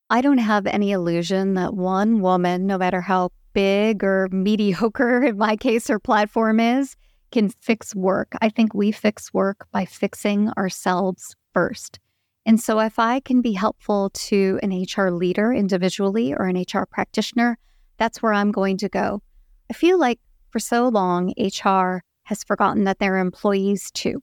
I 0.09 0.21
don't 0.21 0.37
have 0.37 0.67
any 0.67 0.91
illusion 0.91 1.55
that 1.55 1.73
one 1.73 2.21
woman, 2.21 2.65
no 2.65 2.77
matter 2.77 3.01
how 3.01 3.29
big 3.53 4.03
or 4.03 4.27
mediocre, 4.31 5.23
in 5.23 5.37
my 5.37 5.55
case, 5.55 5.87
her 5.87 5.99
platform 5.99 6.59
is, 6.59 6.95
can 7.31 7.49
fix 7.49 7.95
work. 7.95 8.33
I 8.41 8.49
think 8.49 8.73
we 8.73 8.91
fix 8.91 9.33
work 9.33 9.67
by 9.71 9.85
fixing 9.85 10.49
ourselves 10.51 11.35
first. 11.53 11.99
And 12.45 12.59
so, 12.59 12.79
if 12.79 12.97
I 12.97 13.19
can 13.19 13.41
be 13.41 13.51
helpful 13.51 14.09
to 14.11 14.59
an 14.63 14.71
HR 14.71 15.09
leader 15.09 15.51
individually 15.51 16.33
or 16.33 16.45
an 16.45 16.55
HR 16.57 16.85
practitioner, 16.85 17.57
that's 17.97 18.21
where 18.21 18.33
I'm 18.33 18.51
going 18.51 18.77
to 18.77 18.89
go. 18.89 19.21
I 19.69 19.73
feel 19.73 19.99
like 19.99 20.19
for 20.49 20.59
so 20.59 20.87
long, 20.87 21.33
HR 21.37 22.03
has 22.23 22.43
forgotten 22.43 22.85
that 22.85 22.99
they're 22.99 23.17
employees 23.17 23.91
too, 23.91 24.21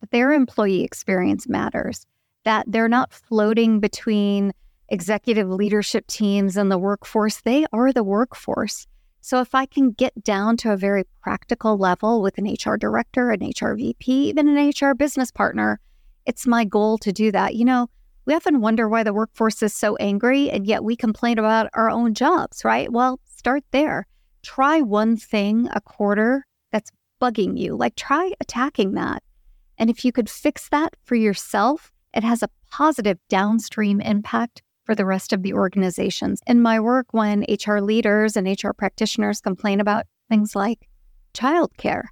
that 0.00 0.10
their 0.10 0.32
employee 0.32 0.84
experience 0.84 1.48
matters, 1.48 2.06
that 2.44 2.66
they're 2.68 2.88
not 2.88 3.12
floating 3.12 3.80
between 3.80 4.52
executive 4.90 5.48
leadership 5.48 6.06
teams 6.08 6.56
and 6.56 6.70
the 6.70 6.78
workforce. 6.78 7.40
They 7.40 7.64
are 7.72 7.92
the 7.92 8.04
workforce. 8.04 8.86
So 9.20 9.40
if 9.40 9.54
I 9.54 9.66
can 9.66 9.90
get 9.90 10.24
down 10.24 10.56
to 10.58 10.72
a 10.72 10.76
very 10.76 11.04
practical 11.22 11.76
level 11.76 12.22
with 12.22 12.38
an 12.38 12.46
HR 12.46 12.76
director, 12.76 13.30
an 13.30 13.40
HR 13.42 13.74
VP, 13.74 14.28
even 14.30 14.48
an 14.48 14.72
HR 14.80 14.94
business 14.94 15.30
partner, 15.30 15.78
it's 16.26 16.46
my 16.46 16.64
goal 16.64 16.98
to 16.98 17.12
do 17.12 17.30
that. 17.32 17.54
You 17.54 17.64
know, 17.64 17.88
we 18.24 18.34
often 18.34 18.60
wonder 18.60 18.88
why 18.88 19.02
the 19.02 19.12
workforce 19.12 19.62
is 19.62 19.74
so 19.74 19.96
angry 19.96 20.50
and 20.50 20.66
yet 20.66 20.84
we 20.84 20.96
complain 20.96 21.38
about 21.38 21.68
our 21.74 21.90
own 21.90 22.14
jobs, 22.14 22.64
right? 22.64 22.90
Well, 22.90 23.20
start 23.24 23.64
there. 23.72 24.06
Try 24.42 24.80
one 24.80 25.16
thing 25.16 25.68
a 25.72 25.80
quarter 25.80 26.46
that's 26.72 26.90
bugging 27.20 27.58
you. 27.58 27.76
Like 27.76 27.96
try 27.96 28.32
attacking 28.40 28.92
that. 28.92 29.22
And 29.78 29.90
if 29.90 30.04
you 30.04 30.12
could 30.12 30.30
fix 30.30 30.68
that 30.70 30.94
for 31.02 31.14
yourself, 31.14 31.92
it 32.14 32.24
has 32.24 32.42
a 32.42 32.50
positive 32.70 33.18
downstream 33.28 34.00
impact 34.00 34.62
for 34.90 34.96
the 34.96 35.06
rest 35.06 35.32
of 35.32 35.44
the 35.44 35.52
organizations. 35.52 36.42
In 36.48 36.60
my 36.60 36.80
work, 36.80 37.06
when 37.12 37.44
HR 37.48 37.78
leaders 37.78 38.36
and 38.36 38.48
HR 38.48 38.72
practitioners 38.72 39.40
complain 39.40 39.78
about 39.78 40.04
things 40.28 40.56
like 40.56 40.88
childcare, 41.32 42.06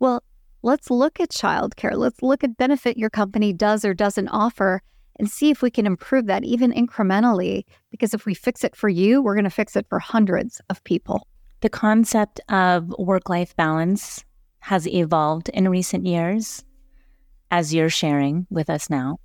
well, 0.00 0.22
let's 0.60 0.90
look 0.90 1.18
at 1.18 1.30
childcare. 1.30 1.96
Let's 1.96 2.20
look 2.20 2.44
at 2.44 2.58
benefit 2.58 2.98
your 2.98 3.08
company 3.08 3.54
does 3.54 3.86
or 3.86 3.94
doesn't 3.94 4.28
offer 4.28 4.82
and 5.18 5.30
see 5.30 5.48
if 5.48 5.62
we 5.62 5.70
can 5.70 5.86
improve 5.86 6.26
that 6.26 6.44
even 6.44 6.72
incrementally. 6.72 7.64
Because 7.90 8.12
if 8.12 8.26
we 8.26 8.34
fix 8.34 8.64
it 8.64 8.76
for 8.76 8.90
you, 8.90 9.22
we're 9.22 9.34
going 9.34 9.44
to 9.44 9.48
fix 9.48 9.74
it 9.74 9.86
for 9.88 9.98
hundreds 9.98 10.60
of 10.68 10.84
people. 10.84 11.26
The 11.62 11.70
concept 11.70 12.38
of 12.50 12.94
work 12.98 13.30
life 13.30 13.56
balance 13.56 14.26
has 14.58 14.86
evolved 14.86 15.48
in 15.48 15.70
recent 15.70 16.04
years, 16.04 16.66
as 17.50 17.72
you're 17.72 17.88
sharing 17.88 18.46
with 18.50 18.68
us 18.68 18.90
now. 18.90 19.20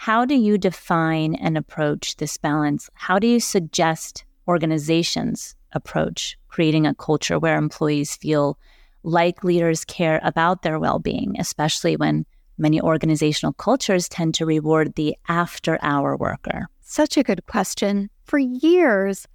How 0.00 0.24
do 0.24 0.36
you 0.36 0.58
define 0.58 1.34
and 1.34 1.58
approach 1.58 2.16
this 2.16 2.36
balance? 2.36 2.88
How 2.94 3.18
do 3.18 3.26
you 3.26 3.40
suggest 3.40 4.24
organizations 4.46 5.56
approach 5.72 6.38
creating 6.46 6.86
a 6.86 6.94
culture 6.94 7.36
where 7.36 7.58
employees 7.58 8.14
feel 8.14 8.56
like 9.02 9.42
leaders 9.42 9.84
care 9.84 10.20
about 10.22 10.62
their 10.62 10.78
well 10.78 11.00
being, 11.00 11.34
especially 11.40 11.96
when 11.96 12.26
many 12.58 12.80
organizational 12.80 13.54
cultures 13.54 14.08
tend 14.08 14.34
to 14.34 14.46
reward 14.46 14.94
the 14.94 15.16
after 15.26 15.80
hour 15.82 16.16
worker? 16.16 16.68
Such 16.80 17.16
a 17.16 17.24
good 17.24 17.44
question. 17.46 18.08
For 18.22 18.38
years, 18.38 19.26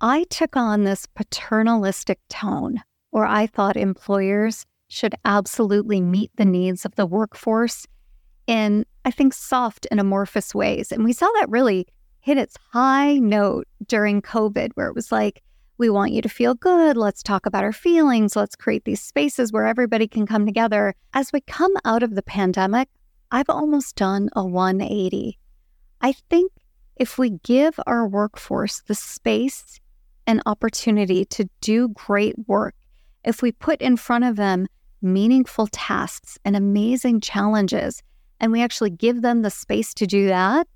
I 0.00 0.22
took 0.30 0.56
on 0.56 0.84
this 0.84 1.06
paternalistic 1.16 2.20
tone 2.28 2.80
where 3.10 3.26
I 3.26 3.48
thought 3.48 3.76
employers 3.76 4.66
should 4.86 5.16
absolutely 5.24 6.00
meet 6.00 6.30
the 6.36 6.44
needs 6.44 6.84
of 6.84 6.94
the 6.94 7.06
workforce 7.06 7.88
in, 8.46 8.84
I 9.04 9.10
think, 9.10 9.34
soft 9.34 9.86
and 9.90 10.00
amorphous 10.00 10.54
ways. 10.54 10.92
And 10.92 11.04
we 11.04 11.12
saw 11.12 11.28
that 11.38 11.50
really 11.50 11.86
hit 12.20 12.38
its 12.38 12.56
high 12.72 13.14
note 13.14 13.68
during 13.86 14.22
COVID, 14.22 14.70
where 14.74 14.88
it 14.88 14.94
was 14.94 15.12
like, 15.12 15.42
we 15.78 15.90
want 15.90 16.12
you 16.12 16.22
to 16.22 16.28
feel 16.28 16.54
good. 16.54 16.96
Let's 16.96 17.22
talk 17.22 17.46
about 17.46 17.62
our 17.62 17.72
feelings. 17.72 18.34
Let's 18.34 18.56
create 18.56 18.84
these 18.84 19.02
spaces 19.02 19.52
where 19.52 19.66
everybody 19.66 20.08
can 20.08 20.26
come 20.26 20.46
together. 20.46 20.94
As 21.12 21.32
we 21.32 21.40
come 21.42 21.74
out 21.84 22.02
of 22.02 22.14
the 22.14 22.22
pandemic, 22.22 22.88
I've 23.30 23.50
almost 23.50 23.96
done 23.96 24.30
a 24.34 24.44
180. 24.44 25.38
I 26.00 26.12
think 26.30 26.52
if 26.96 27.18
we 27.18 27.30
give 27.44 27.78
our 27.86 28.08
workforce 28.08 28.80
the 28.86 28.94
space 28.94 29.78
and 30.26 30.42
opportunity 30.46 31.24
to 31.26 31.48
do 31.60 31.88
great 31.88 32.34
work, 32.48 32.74
if 33.24 33.42
we 33.42 33.52
put 33.52 33.80
in 33.82 33.96
front 33.96 34.24
of 34.24 34.36
them 34.36 34.66
meaningful 35.02 35.66
tasks 35.66 36.38
and 36.44 36.56
amazing 36.56 37.20
challenges, 37.20 38.02
and 38.40 38.52
we 38.52 38.62
actually 38.62 38.90
give 38.90 39.22
them 39.22 39.42
the 39.42 39.50
space 39.50 39.94
to 39.94 40.06
do 40.06 40.26
that, 40.28 40.66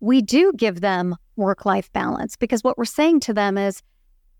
we 0.00 0.20
do 0.22 0.52
give 0.56 0.80
them 0.80 1.16
work 1.36 1.64
life 1.64 1.92
balance 1.92 2.36
because 2.36 2.62
what 2.62 2.78
we're 2.78 2.84
saying 2.84 3.20
to 3.20 3.34
them 3.34 3.58
is 3.58 3.82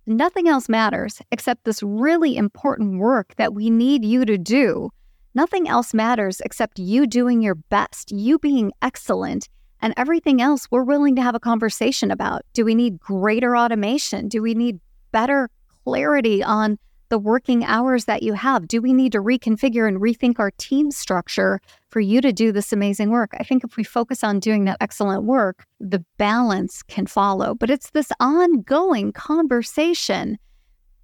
nothing 0.06 0.49
else 0.49 0.68
matters 0.68 1.20
except 1.32 1.64
this 1.64 1.82
really 1.82 2.37
important 2.37 2.99
work 2.99 3.34
that 3.37 3.54
we 3.54 3.70
need 3.70 4.04
you 4.04 4.25
to 4.25 4.38
do. 4.38 4.90
Nothing 5.34 5.68
else 5.68 5.92
matters 5.92 6.40
except 6.42 6.78
you 6.78 7.06
doing 7.06 7.42
your 7.42 7.56
best, 7.56 8.12
you 8.12 8.38
being 8.38 8.73
excellent, 8.82 9.49
and 9.80 9.92
everything 9.96 10.40
else 10.40 10.68
we're 10.70 10.84
willing 10.84 11.16
to 11.16 11.23
have 11.23 11.34
a 11.34 11.40
conversation 11.40 12.11
about. 12.11 12.42
Do 12.52 12.64
we 12.64 12.75
need 12.75 13.00
greater 13.00 13.56
automation? 13.56 14.28
Do 14.28 14.42
we 14.42 14.54
need 14.54 14.78
better 15.11 15.50
clarity 15.84 16.42
on 16.42 16.78
the 17.08 17.18
working 17.18 17.64
hours 17.64 18.06
that 18.06 18.23
you 18.23 18.32
have? 18.34 18.68
Do 18.68 18.80
we 18.80 18.92
need 18.92 19.12
to 19.12 19.23
reconfigure 19.23 19.87
and 19.87 20.00
rethink 20.00 20.38
our 20.38 20.50
team 20.52 20.90
structure 20.90 21.61
for 21.88 22.00
you 22.00 22.20
to 22.20 22.32
do 22.32 22.52
this 22.52 22.73
amazing 22.73 23.11
work? 23.11 23.30
I 23.38 23.44
think 23.44 23.64
if 23.64 23.76
we 23.76 23.84
focus 23.84 24.25
on 24.25 24.40
doing 24.40 24.64
that 24.64 24.78
excellent 24.80 25.25
work, 25.25 25.64
the 25.80 26.04
balance 26.18 26.82
can 26.82 27.06
follow. 27.06 27.54
But 27.54 27.70
it's 27.70 27.90
this 27.90 28.11
ongoing 28.20 29.12
conversation. 29.12 30.38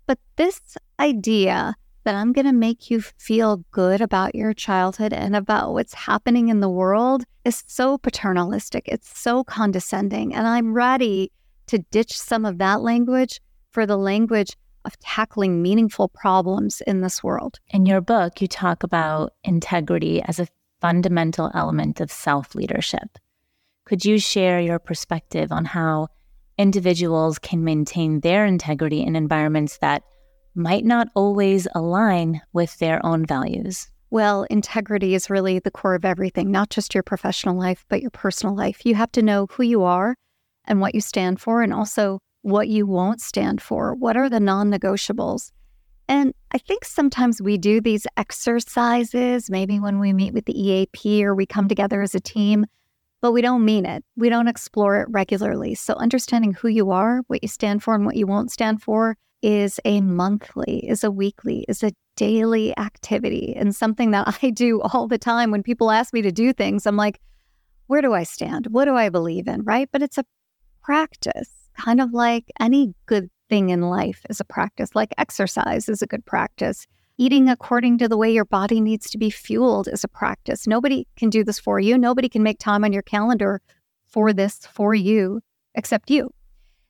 But 0.07 0.19
this 0.37 0.61
idea 0.99 1.75
that 2.05 2.15
I'm 2.15 2.33
going 2.33 2.47
to 2.47 2.53
make 2.53 2.91
you 2.91 3.01
feel 3.01 3.65
good 3.71 4.01
about 4.01 4.35
your 4.35 4.55
childhood 4.55 5.13
and 5.13 5.37
about 5.37 5.75
what's 5.75 5.95
happening 5.95 6.49
in 6.49 6.61
the 6.61 6.69
world 6.69 7.25
is 7.45 7.63
so 7.67 7.99
paternalistic. 7.99 8.85
It's 8.87 9.19
so 9.19 9.45
condescending. 9.45 10.35
And 10.35 10.47
I'm 10.47 10.73
ready 10.73 11.31
to 11.67 11.79
ditch 11.79 12.19
some 12.19 12.45
of 12.45 12.59
that 12.59 12.81
language 12.81 13.41
for 13.71 13.87
the 13.87 13.97
language 13.97 14.57
of 14.85 14.99
tackling 15.01 15.63
meaningful 15.63 16.09
problems 16.09 16.81
in 16.87 17.01
this 17.01 17.23
world. 17.23 17.59
In 17.69 17.87
your 17.87 18.01
book, 18.01 18.41
you 18.41 18.49
talk 18.49 18.83
about 18.83 19.33
integrity 19.45 20.23
as 20.23 20.39
a 20.39 20.49
fundamental 20.81 21.51
element 21.55 22.01
of 22.01 22.11
self 22.11 22.55
leadership. 22.55 23.19
Could 23.85 24.05
you 24.05 24.19
share 24.19 24.61
your 24.61 24.79
perspective 24.79 25.53
on 25.53 25.65
how 25.65 26.09
individuals 26.59 27.39
can 27.39 27.65
maintain 27.65 28.21
their 28.21 28.45
integrity 28.45 29.03
in 29.03 29.17
environments 29.17 29.79
that 29.79 30.03
might 30.55 30.85
not 30.85 31.09
always 31.15 31.67
align 31.75 32.41
with 32.53 32.79
their 32.79 33.05
own 33.05 33.25
values? 33.25 33.91
Well, 34.11 34.45
integrity 34.51 35.15
is 35.15 35.31
really 35.31 35.61
the 35.61 35.71
core 35.71 35.95
of 35.95 36.05
everything, 36.05 36.51
not 36.51 36.71
just 36.71 36.95
your 36.95 37.05
professional 37.05 37.57
life, 37.57 37.85
but 37.89 38.03
your 38.03 38.11
personal 38.11 38.57
life. 38.57 38.85
You 38.85 38.97
have 38.97 39.13
to 39.13 39.23
know 39.23 39.47
who 39.51 39.63
you 39.63 39.85
are 39.85 40.17
and 40.65 40.81
what 40.81 40.95
you 40.95 41.01
stand 41.01 41.41
for, 41.41 41.63
and 41.63 41.73
also 41.73 42.19
what 42.43 42.69
you 42.69 42.87
won't 42.87 43.21
stand 43.21 43.61
for. 43.61 43.95
What 43.95 44.17
are 44.17 44.29
the 44.29 44.41
non 44.41 44.71
negotiables? 44.71 45.53
And 46.09 46.35
I 46.51 46.59
think 46.59 46.85
sometimes 46.85 47.41
we 47.41 47.57
do 47.57 47.81
these 47.81 48.07
exercises, 48.17 49.49
maybe 49.49 49.79
when 49.79 50.01
we 50.01 50.13
meet 50.13 50.35
with 50.35 50.45
the 50.45 50.61
EAP 50.61 51.25
or 51.25 51.35
we 51.35 51.47
come 51.47 51.69
together 51.69 52.03
as 52.03 52.17
a 52.17 52.21
team, 52.21 52.67
but 53.21 53.31
we 53.31 53.43
don't 53.43 53.65
mean 53.65 53.87
it. 53.87 54.05
We 54.17 54.29
don't 54.29 54.49
explore 54.49 55.01
it 55.01 55.09
regularly. 55.11 55.77
So, 55.77 55.95
understanding 55.95 56.53
who 56.53 56.69
you 56.69 56.91
are, 56.91 57.21
what 57.29 57.43
you 57.43 57.49
stand 57.49 57.83
for, 57.83 57.95
and 57.95 58.05
what 58.05 58.17
you 58.17 58.27
won't 58.27 58.51
stand 58.51 58.83
for 58.83 59.17
is 59.43 59.79
a 59.85 60.01
monthly, 60.01 60.89
is 60.89 61.05
a 61.05 61.11
weekly, 61.11 61.65
is 61.69 61.83
a 61.83 61.93
daily 62.17 62.77
activity, 62.77 63.55
and 63.57 63.75
something 63.75 64.11
that 64.11 64.39
I 64.43 64.51
do 64.51 64.81
all 64.81 65.07
the 65.07 65.19
time 65.19 65.51
when 65.51 65.63
people 65.63 65.91
ask 65.91 66.13
me 66.13 66.23
to 66.23 66.33
do 66.33 66.53
things. 66.53 66.87
I'm 66.87 66.97
like, 66.97 67.21
where 67.87 68.03
do 68.03 68.15
I 68.15 68.25
stand? 68.25 68.67
What 68.69 68.87
do 68.87 68.97
I 68.97 69.11
believe 69.11 69.47
in? 69.47 69.63
Right. 69.63 69.89
But 69.93 70.03
it's 70.03 70.19
a 70.19 70.25
practice 70.83 71.60
kind 71.75 72.01
of 72.01 72.13
like 72.13 72.45
any 72.59 72.95
good 73.07 73.31
thing 73.49 73.71
in 73.71 73.83
life 73.83 74.25
is 74.31 74.41
a 74.41 74.45
practice, 74.45 74.91
like 74.95 75.13
exercise 75.19 75.89
is 75.89 76.03
a 76.03 76.07
good 76.07 76.25
practice. 76.25 76.87
Eating 77.19 77.51
according 77.51 77.99
to 77.99 78.09
the 78.09 78.17
way 78.17 78.33
your 78.33 78.47
body 78.47 78.81
needs 78.81 79.11
to 79.11 79.19
be 79.19 79.29
fueled 79.29 79.89
is 79.89 80.05
a 80.05 80.09
practice. 80.09 80.67
Nobody 80.67 81.07
can 81.17 81.29
do 81.29 81.45
this 81.45 81.59
for 81.59 81.79
you. 81.79 81.99
Nobody 81.99 82.31
can 82.31 82.43
make 82.43 82.59
time 82.59 82.85
on 82.85 82.93
your 82.95 83.03
calendar 83.03 83.61
for 84.09 84.33
this 84.33 84.61
for 84.73 84.95
you 84.95 85.41
except 85.75 86.11
you. 86.11 86.31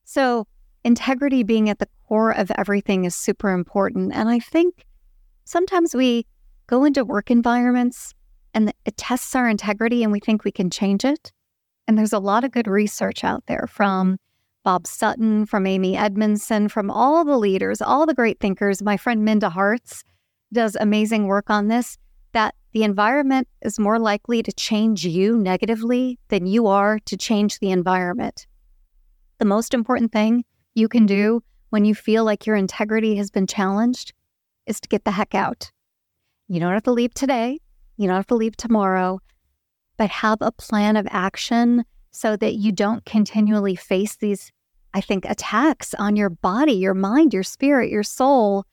So, 0.04 0.46
integrity 0.84 1.42
being 1.42 1.68
at 1.68 1.78
the 1.78 1.88
core 2.06 2.30
of 2.30 2.50
everything 2.56 3.04
is 3.04 3.14
super 3.14 3.50
important. 3.50 4.12
And 4.14 4.28
I 4.28 4.38
think 4.38 4.87
sometimes 5.44 5.94
we 5.94 6.26
go 6.66 6.84
into 6.84 7.04
work 7.04 7.30
environments 7.30 8.14
and 8.54 8.72
it 8.84 8.96
tests 8.96 9.34
our 9.34 9.49
integrity 9.49 10.02
and 10.02 10.12
we 10.12 10.20
think 10.20 10.44
we 10.44 10.52
can 10.52 10.70
change 10.70 11.04
it. 11.04 11.32
And 11.87 11.99
there's 11.99 12.12
a 12.12 12.18
lot 12.18 12.44
of 12.44 12.52
good 12.52 12.68
research 12.68 13.25
out 13.25 13.44
there 13.46 13.66
from 13.68 14.18
Bob 14.62 14.86
Sutton, 14.86 15.46
from 15.46 15.66
Amy 15.66 15.96
Edmondson, 15.96 16.68
from 16.68 16.90
all 16.90 17.24
the 17.24 17.38
leaders, 17.38 17.80
all 17.80 18.06
the 18.06 18.14
great 18.14 18.40
thinkers. 18.40 18.82
My 18.82 18.96
friend 18.96 19.24
Minda 19.24 19.48
Harts 19.48 20.04
does 20.52 20.76
amazing 20.78 21.26
work 21.26 21.48
on 21.48 21.68
this 21.68 21.96
that 22.32 22.54
the 22.72 22.84
environment 22.84 23.48
is 23.62 23.78
more 23.78 23.98
likely 23.98 24.42
to 24.42 24.52
change 24.52 25.04
you 25.04 25.36
negatively 25.36 26.18
than 26.28 26.46
you 26.46 26.66
are 26.66 26.98
to 27.06 27.16
change 27.16 27.58
the 27.58 27.70
environment. 27.70 28.46
The 29.38 29.44
most 29.44 29.74
important 29.74 30.12
thing 30.12 30.44
you 30.74 30.88
can 30.88 31.06
do 31.06 31.42
when 31.70 31.84
you 31.84 31.94
feel 31.94 32.24
like 32.24 32.46
your 32.46 32.56
integrity 32.56 33.16
has 33.16 33.30
been 33.30 33.46
challenged 33.46 34.12
is 34.66 34.80
to 34.80 34.88
get 34.88 35.04
the 35.04 35.10
heck 35.10 35.34
out. 35.34 35.70
You 36.48 36.60
don't 36.60 36.72
have 36.72 36.82
to 36.84 36.92
leave 36.92 37.14
today, 37.14 37.58
you 37.96 38.06
don't 38.06 38.16
have 38.16 38.26
to 38.28 38.34
leave 38.34 38.56
tomorrow, 38.56 39.20
but 39.96 40.10
have 40.10 40.38
a 40.40 40.52
plan 40.52 40.96
of 40.96 41.06
action 41.10 41.84
so 42.10 42.36
that 42.36 42.54
you 42.54 42.72
don't 42.72 43.04
continually 43.04 43.76
face 43.76 44.16
these, 44.16 44.52
I 44.94 45.00
think, 45.00 45.24
attacks 45.24 45.94
on 45.94 46.16
your 46.16 46.30
body, 46.30 46.72
your 46.72 46.94
mind, 46.94 47.32
your 47.32 47.42
spirit, 47.42 47.90
your 47.90 48.02
soul. 48.02 48.64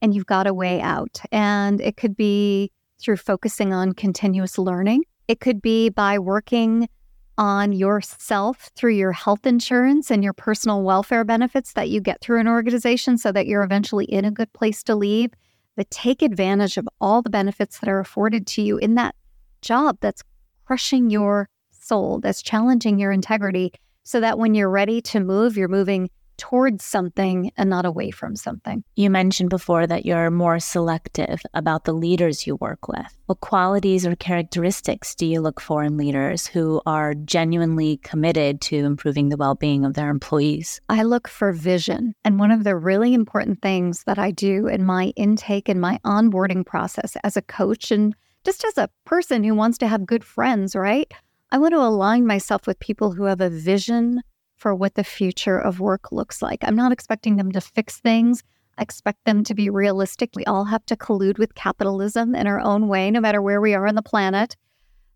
And 0.00 0.14
you've 0.14 0.26
got 0.26 0.46
a 0.46 0.54
way 0.54 0.80
out. 0.80 1.20
And 1.32 1.80
it 1.80 1.96
could 1.96 2.16
be 2.16 2.70
through 3.00 3.16
focusing 3.16 3.72
on 3.72 3.92
continuous 3.92 4.58
learning, 4.58 5.04
it 5.28 5.40
could 5.40 5.62
be 5.62 5.88
by 5.88 6.18
working 6.18 6.88
on 7.36 7.72
yourself 7.72 8.70
through 8.74 8.94
your 8.94 9.12
health 9.12 9.46
insurance 9.46 10.10
and 10.10 10.24
your 10.24 10.32
personal 10.32 10.82
welfare 10.82 11.24
benefits 11.24 11.74
that 11.74 11.88
you 11.88 12.00
get 12.00 12.20
through 12.20 12.40
an 12.40 12.48
organization 12.48 13.16
so 13.16 13.30
that 13.30 13.46
you're 13.46 13.62
eventually 13.62 14.06
in 14.06 14.24
a 14.24 14.30
good 14.30 14.52
place 14.52 14.82
to 14.82 14.96
leave. 14.96 15.30
But 15.76 15.88
take 15.92 16.22
advantage 16.22 16.76
of 16.76 16.88
all 17.00 17.22
the 17.22 17.30
benefits 17.30 17.78
that 17.78 17.88
are 17.88 18.00
afforded 18.00 18.48
to 18.48 18.62
you 18.62 18.78
in 18.78 18.96
that 18.96 19.14
job 19.62 19.98
that's 20.00 20.24
crushing 20.66 21.10
your 21.10 21.48
soul, 21.88 22.20
that's 22.20 22.42
challenging 22.42 22.98
your 22.98 23.10
integrity, 23.10 23.72
so 24.04 24.20
that 24.20 24.38
when 24.38 24.54
you're 24.54 24.70
ready 24.70 25.00
to 25.02 25.20
move, 25.20 25.56
you're 25.56 25.68
moving 25.68 26.10
towards 26.38 26.84
something 26.84 27.50
and 27.56 27.68
not 27.68 27.84
away 27.84 28.10
from 28.10 28.36
something. 28.36 28.82
You 28.96 29.10
mentioned 29.10 29.50
before 29.50 29.86
that 29.86 30.06
you're 30.06 30.30
more 30.30 30.58
selective 30.60 31.42
about 31.52 31.84
the 31.84 31.92
leaders 31.92 32.46
you 32.46 32.56
work 32.56 32.88
with. 32.88 33.06
What 33.26 33.40
qualities 33.40 34.06
or 34.06 34.16
characteristics 34.16 35.14
do 35.14 35.26
you 35.26 35.40
look 35.40 35.60
for 35.60 35.82
in 35.82 35.96
leaders 35.96 36.46
who 36.46 36.80
are 36.86 37.14
genuinely 37.14 37.98
committed 37.98 38.60
to 38.62 38.76
improving 38.76 39.28
the 39.28 39.36
well 39.36 39.56
being 39.56 39.84
of 39.84 39.94
their 39.94 40.08
employees? 40.08 40.80
I 40.88 41.02
look 41.02 41.28
for 41.28 41.52
vision. 41.52 42.14
And 42.24 42.38
one 42.38 42.52
of 42.52 42.64
the 42.64 42.76
really 42.76 43.12
important 43.12 43.60
things 43.60 44.04
that 44.04 44.18
I 44.18 44.30
do 44.30 44.68
in 44.68 44.84
my 44.84 45.12
intake 45.16 45.68
and 45.68 45.80
my 45.80 45.98
onboarding 46.06 46.64
process 46.64 47.16
as 47.24 47.36
a 47.36 47.42
coach 47.42 47.90
and 47.90 48.14
just 48.44 48.64
as 48.64 48.78
a 48.78 48.88
person 49.04 49.42
who 49.42 49.54
wants 49.54 49.78
to 49.78 49.88
have 49.88 50.06
good 50.06 50.24
friends, 50.24 50.76
right? 50.76 51.12
I 51.50 51.56
want 51.56 51.72
to 51.72 51.80
align 51.80 52.26
myself 52.26 52.66
with 52.66 52.78
people 52.78 53.12
who 53.12 53.24
have 53.24 53.40
a 53.40 53.48
vision 53.48 54.20
for 54.58 54.74
what 54.74 54.96
the 54.96 55.04
future 55.04 55.58
of 55.58 55.80
work 55.80 56.12
looks 56.12 56.42
like. 56.42 56.58
I'm 56.62 56.76
not 56.76 56.92
expecting 56.92 57.36
them 57.36 57.52
to 57.52 57.60
fix 57.60 58.00
things. 58.00 58.42
I 58.76 58.82
expect 58.82 59.24
them 59.24 59.44
to 59.44 59.54
be 59.54 59.70
realistic. 59.70 60.30
We 60.34 60.44
all 60.44 60.66
have 60.66 60.84
to 60.86 60.96
collude 60.96 61.38
with 61.38 61.54
capitalism 61.54 62.34
in 62.34 62.46
our 62.46 62.60
own 62.60 62.86
way, 62.86 63.10
no 63.10 63.20
matter 63.20 63.40
where 63.40 63.62
we 63.62 63.72
are 63.72 63.86
on 63.86 63.94
the 63.94 64.02
planet. 64.02 64.56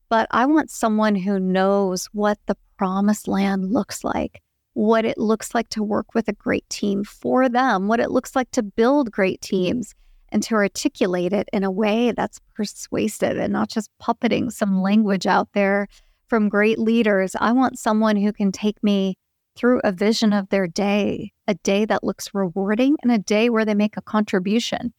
But 0.08 0.26
I 0.30 0.46
want 0.46 0.70
someone 0.70 1.16
who 1.16 1.38
knows 1.38 2.06
what 2.12 2.38
the 2.46 2.56
promised 2.78 3.28
land 3.28 3.70
looks 3.70 4.02
like, 4.02 4.40
what 4.72 5.04
it 5.04 5.18
looks 5.18 5.54
like 5.54 5.68
to 5.70 5.82
work 5.82 6.14
with 6.14 6.28
a 6.28 6.32
great 6.32 6.68
team 6.70 7.04
for 7.04 7.50
them, 7.50 7.88
what 7.88 8.00
it 8.00 8.10
looks 8.10 8.34
like 8.34 8.50
to 8.52 8.62
build 8.62 9.12
great 9.12 9.42
teams, 9.42 9.94
and 10.30 10.42
to 10.44 10.54
articulate 10.54 11.34
it 11.34 11.50
in 11.52 11.62
a 11.62 11.70
way 11.70 12.12
that's 12.12 12.40
persuasive 12.54 13.36
and 13.36 13.52
not 13.52 13.68
just 13.68 13.90
puppeting 14.00 14.50
some 14.50 14.80
language 14.80 15.26
out 15.26 15.48
there 15.52 15.88
from 16.32 16.48
great 16.48 16.78
leaders. 16.78 17.36
I 17.38 17.52
want 17.52 17.78
someone 17.78 18.16
who 18.16 18.32
can 18.32 18.52
take 18.52 18.82
me 18.82 19.18
through 19.54 19.82
a 19.84 19.92
vision 19.92 20.32
of 20.32 20.48
their 20.48 20.66
day, 20.66 21.30
a 21.46 21.52
day 21.56 21.84
that 21.84 22.02
looks 22.02 22.30
rewarding 22.32 22.96
and 23.02 23.12
a 23.12 23.18
day 23.18 23.50
where 23.50 23.66
they 23.66 23.74
make 23.74 23.98
a 23.98 24.00
contribution. 24.00 24.94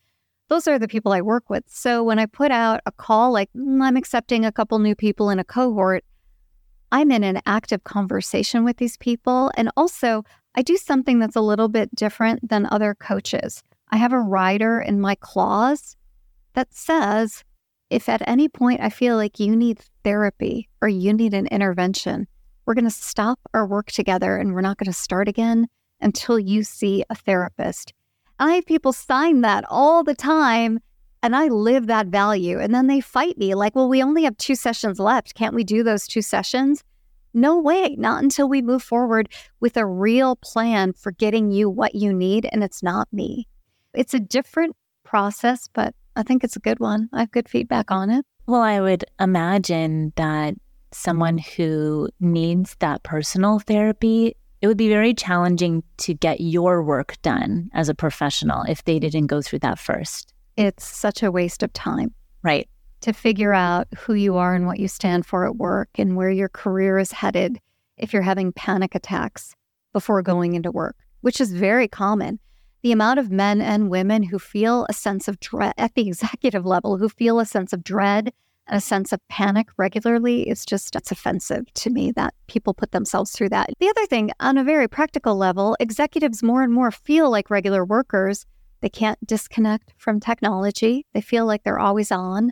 Those 0.49 0.67
are 0.67 0.77
the 0.77 0.87
people 0.87 1.11
I 1.11 1.21
work 1.21 1.49
with. 1.49 1.63
So 1.65 2.03
when 2.03 2.19
I 2.19 2.27
put 2.27 2.51
out 2.51 2.81
a 2.85 2.91
call 2.91 3.31
like 3.33 3.49
mm, 3.57 3.81
I'm 3.81 3.97
accepting 3.97 4.45
a 4.45 4.51
couple 4.51 4.77
new 4.77 4.93
people 4.93 5.31
in 5.31 5.39
a 5.39 5.43
cohort, 5.43 6.05
I'm 6.91 7.09
in 7.09 7.23
an 7.23 7.41
active 7.47 7.83
conversation 7.83 8.63
with 8.63 8.77
these 8.77 8.97
people. 8.97 9.49
And 9.57 9.71
also, 9.75 10.23
I 10.53 10.61
do 10.61 10.77
something 10.77 11.17
that's 11.17 11.35
a 11.35 11.41
little 11.41 11.67
bit 11.67 11.95
different 11.95 12.47
than 12.47 12.67
other 12.69 12.93
coaches. 12.93 13.63
I 13.89 13.97
have 13.97 14.13
a 14.13 14.19
rider 14.19 14.79
in 14.79 15.01
my 15.01 15.15
clause 15.15 15.97
that 16.53 16.75
says 16.75 17.43
if 17.93 18.09
at 18.09 18.27
any 18.27 18.49
point 18.49 18.81
I 18.81 18.89
feel 18.89 19.15
like 19.15 19.39
you 19.39 19.55
need 19.55 19.79
therapy 20.03 20.67
or 20.81 20.87
you 20.87 21.13
need 21.13 21.35
an 21.35 21.45
intervention, 21.47 22.27
we're 22.65 22.73
going 22.73 22.85
to 22.85 22.89
stop 22.89 23.39
our 23.53 23.67
work 23.67 23.91
together 23.91 24.35
and 24.35 24.53
we're 24.53 24.61
not 24.61 24.77
going 24.77 24.91
to 24.91 24.97
start 24.97 25.27
again 25.27 25.67
until 26.01 26.39
you 26.39 26.63
see 26.63 27.05
a 27.11 27.15
therapist. 27.15 27.93
I 28.39 28.53
have 28.53 28.65
people 28.65 28.93
sign 28.93 29.41
that 29.41 29.63
all 29.69 30.03
the 30.03 30.15
time 30.15 30.79
and 31.21 31.35
I 31.35 31.49
live 31.49 31.85
that 31.85 32.07
value. 32.07 32.59
And 32.59 32.73
then 32.73 32.87
they 32.87 32.99
fight 32.99 33.37
me 33.37 33.53
like, 33.53 33.75
well, 33.75 33.87
we 33.87 34.01
only 34.01 34.23
have 34.23 34.37
two 34.37 34.55
sessions 34.55 34.99
left. 34.99 35.35
Can't 35.35 35.53
we 35.53 35.63
do 35.63 35.83
those 35.83 36.07
two 36.07 36.23
sessions? 36.23 36.83
No 37.31 37.59
way, 37.59 37.95
not 37.99 38.23
until 38.23 38.49
we 38.49 38.63
move 38.63 38.81
forward 38.81 39.29
with 39.59 39.77
a 39.77 39.85
real 39.85 40.35
plan 40.37 40.93
for 40.93 41.11
getting 41.11 41.51
you 41.51 41.69
what 41.69 41.93
you 41.93 42.11
need. 42.11 42.49
And 42.51 42.63
it's 42.63 42.81
not 42.81 43.07
me. 43.13 43.47
It's 43.93 44.15
a 44.15 44.19
different 44.19 44.75
process, 45.03 45.69
but 45.71 45.93
I 46.15 46.23
think 46.23 46.43
it's 46.43 46.55
a 46.55 46.59
good 46.59 46.79
one. 46.79 47.09
I 47.13 47.21
have 47.21 47.31
good 47.31 47.49
feedback 47.49 47.91
on 47.91 48.09
it. 48.09 48.25
Well, 48.45 48.61
I 48.61 48.81
would 48.81 49.05
imagine 49.19 50.13
that 50.15 50.55
someone 50.91 51.37
who 51.37 52.09
needs 52.19 52.75
that 52.79 53.03
personal 53.03 53.59
therapy, 53.59 54.35
it 54.61 54.67
would 54.67 54.77
be 54.77 54.89
very 54.89 55.13
challenging 55.13 55.83
to 55.97 56.13
get 56.13 56.39
your 56.39 56.83
work 56.83 57.15
done 57.21 57.69
as 57.73 57.89
a 57.89 57.95
professional 57.95 58.63
if 58.63 58.83
they 58.83 58.99
didn't 58.99 59.27
go 59.27 59.41
through 59.41 59.59
that 59.59 59.79
first. 59.79 60.33
It's 60.55 60.85
such 60.85 61.23
a 61.23 61.31
waste 61.31 61.63
of 61.63 61.73
time. 61.73 62.13
Right. 62.43 62.69
To 63.01 63.13
figure 63.13 63.53
out 63.53 63.87
who 63.97 64.13
you 64.13 64.37
are 64.37 64.53
and 64.53 64.67
what 64.67 64.79
you 64.79 64.87
stand 64.87 65.25
for 65.25 65.45
at 65.45 65.55
work 65.55 65.89
and 65.95 66.15
where 66.15 66.29
your 66.29 66.49
career 66.49 66.99
is 66.99 67.11
headed 67.11 67.59
if 67.97 68.13
you're 68.13 68.21
having 68.21 68.53
panic 68.53 68.95
attacks 68.95 69.55
before 69.93 70.21
going 70.21 70.53
into 70.53 70.71
work, 70.71 70.95
which 71.21 71.41
is 71.41 71.53
very 71.53 71.87
common. 71.87 72.39
The 72.83 72.91
amount 72.91 73.17
of 73.17 73.31
men 73.31 73.61
and 73.61 73.89
women 73.89 74.23
who 74.23 74.37
feel 74.37 74.85
a 74.89 74.93
sense 74.93 75.29
of 75.29 75.39
dread 75.39 75.73
at 75.77 75.95
the 75.95 76.05
executive 76.07 76.65
level, 76.65 76.97
who 76.97 77.07
feel 77.07 77.39
a 77.39 77.45
sense 77.45 77.71
of 77.71 77.81
dread 77.81 78.33
and 78.67 78.77
a 78.77 78.81
sense 78.81 79.13
of 79.13 79.25
panic 79.29 79.69
regularly 79.77 80.49
is 80.49 80.65
just 80.65 80.93
it's 80.95 81.11
offensive 81.11 81.73
to 81.75 81.89
me 81.89 82.11
that 82.11 82.33
people 82.47 82.73
put 82.73 82.91
themselves 82.91 83.31
through 83.31 83.49
that. 83.49 83.69
The 83.79 83.87
other 83.87 84.05
thing, 84.05 84.31
on 84.41 84.57
a 84.57 84.65
very 84.65 84.89
practical 84.89 85.37
level, 85.37 85.77
executives 85.79 86.43
more 86.43 86.61
and 86.61 86.73
more 86.73 86.91
feel 86.91 87.31
like 87.31 87.49
regular 87.49 87.85
workers. 87.85 88.45
They 88.81 88.89
can't 88.89 89.25
disconnect 89.25 89.93
from 89.97 90.19
technology. 90.19 91.05
They 91.13 91.21
feel 91.21 91.45
like 91.45 91.63
they're 91.63 91.79
always 91.79 92.11
on. 92.11 92.51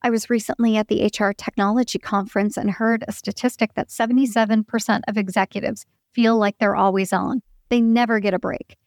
I 0.00 0.08
was 0.08 0.30
recently 0.30 0.78
at 0.78 0.88
the 0.88 1.04
HR 1.04 1.32
technology 1.32 1.98
conference 1.98 2.56
and 2.56 2.70
heard 2.70 3.04
a 3.06 3.12
statistic 3.12 3.74
that 3.74 3.88
77% 3.88 5.00
of 5.06 5.18
executives 5.18 5.84
feel 6.12 6.38
like 6.38 6.56
they're 6.58 6.76
always 6.76 7.12
on. 7.12 7.42
They 7.68 7.82
never 7.82 8.20
get 8.20 8.32
a 8.32 8.38
break. 8.38 8.78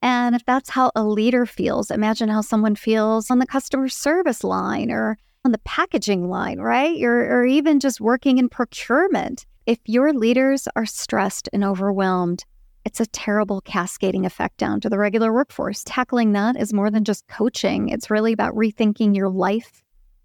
And 0.00 0.36
if 0.36 0.44
that's 0.44 0.70
how 0.70 0.92
a 0.94 1.04
leader 1.04 1.44
feels, 1.46 1.90
imagine 1.90 2.28
how 2.28 2.40
someone 2.40 2.76
feels 2.76 3.30
on 3.30 3.38
the 3.38 3.46
customer 3.46 3.88
service 3.88 4.44
line 4.44 4.90
or 4.90 5.18
on 5.44 5.52
the 5.52 5.58
packaging 5.58 6.28
line, 6.28 6.58
right? 6.58 7.02
Or, 7.02 7.40
or 7.40 7.46
even 7.46 7.80
just 7.80 8.00
working 8.00 8.38
in 8.38 8.48
procurement. 8.48 9.46
If 9.66 9.78
your 9.86 10.12
leaders 10.12 10.68
are 10.76 10.86
stressed 10.86 11.48
and 11.52 11.64
overwhelmed, 11.64 12.44
it's 12.84 13.00
a 13.00 13.06
terrible 13.06 13.60
cascading 13.60 14.24
effect 14.24 14.56
down 14.56 14.80
to 14.80 14.88
the 14.88 14.98
regular 14.98 15.32
workforce. 15.32 15.82
Tackling 15.84 16.32
that 16.32 16.56
is 16.56 16.72
more 16.72 16.90
than 16.90 17.04
just 17.04 17.26
coaching, 17.28 17.88
it's 17.88 18.10
really 18.10 18.32
about 18.32 18.54
rethinking 18.54 19.14
your 19.14 19.28
life 19.28 19.82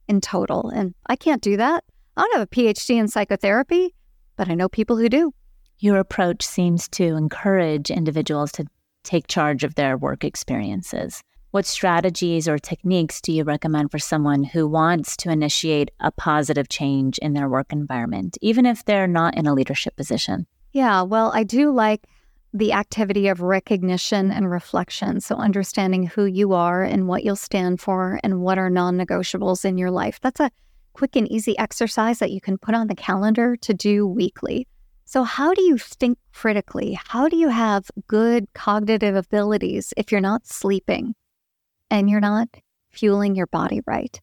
in 0.08 0.22
total. 0.22 0.70
And 0.70 0.94
I 1.08 1.16
can't 1.16 1.42
do 1.42 1.58
that. 1.58 1.84
I 2.16 2.22
don't 2.22 2.34
have 2.34 2.44
a 2.44 2.48
PhD 2.48 2.98
in 2.98 3.08
psychotherapy, 3.08 3.96
but 4.38 4.50
I 4.50 4.54
know 4.54 4.70
people 4.70 4.98
who 4.98 5.10
do. 5.10 5.34
Your 5.80 5.98
approach 5.98 6.44
seems 6.44 6.88
to 6.90 7.04
encourage 7.16 7.90
individuals 7.90 8.52
to 8.54 8.66
take 9.04 9.28
charge 9.28 9.64
of 9.64 9.76
their 9.76 9.98
work 9.98 10.24
experiences. 10.24 11.22
What 11.52 11.66
strategies 11.68 12.48
or 12.48 12.58
techniques 12.58 13.22
do 13.22 13.32
you 13.32 13.44
recommend 13.44 13.92
for 13.92 14.00
someone 14.00 14.44
who 14.44 14.68
wants 14.68 15.16
to 15.18 15.30
initiate 15.30 15.92
a 16.00 16.12
positive 16.12 16.68
change 16.68 17.20
in 17.20 17.34
their 17.34 17.48
work 17.48 17.72
environment, 17.72 18.38
even 18.42 18.66
if 18.66 18.84
they're 18.86 19.06
not 19.06 19.38
in 19.38 19.46
a 19.46 19.54
leadership 19.54 19.96
position? 19.96 20.48
Yeah, 20.72 21.04
well, 21.04 21.32
I 21.34 21.44
do 21.44 21.72
like 21.72 22.08
the 22.54 22.74
activity 22.74 23.28
of 23.28 23.42
recognition 23.42 24.32
and 24.32 24.50
reflection. 24.50 25.22
So, 25.22 25.36
understanding 25.36 26.08
who 26.08 26.26
you 26.26 26.54
are 26.54 26.84
and 26.84 27.08
what 27.08 27.24
you'll 27.24 27.36
stand 27.36 27.80
for 27.80 28.20
and 28.24 28.42
what 28.42 28.58
are 28.58 28.70
non 28.70 28.98
negotiables 28.98 29.66
in 29.66 29.78
your 29.78 29.92
life. 29.92 30.20
That's 30.22 30.40
a 30.40 30.52
quick 30.94 31.16
and 31.16 31.32
easy 31.32 31.58
exercise 31.58 32.20
that 32.20 32.32
you 32.32 32.42
can 32.42 32.58
put 32.58 32.76
on 32.76 32.88
the 32.88 32.96
calendar 32.96 33.56
to 33.58 33.74
do 33.74 34.08
weekly. 34.08 34.68
So, 35.06 35.24
how 35.24 35.54
do 35.54 35.62
you 35.62 35.78
think 35.78 36.18
critically? 36.34 36.98
How 37.08 37.28
do 37.28 37.38
you 37.38 37.50
have 37.50 37.92
good 38.08 38.48
cognitive 38.54 39.16
abilities 39.16 39.94
if 39.98 40.12
you're 40.12 40.22
not 40.22 40.48
sleeping 40.48 41.16
and 41.90 42.10
you're 42.10 42.20
not 42.20 42.50
fueling 42.90 43.36
your 43.36 43.48
body 43.48 43.82
right? 43.86 44.20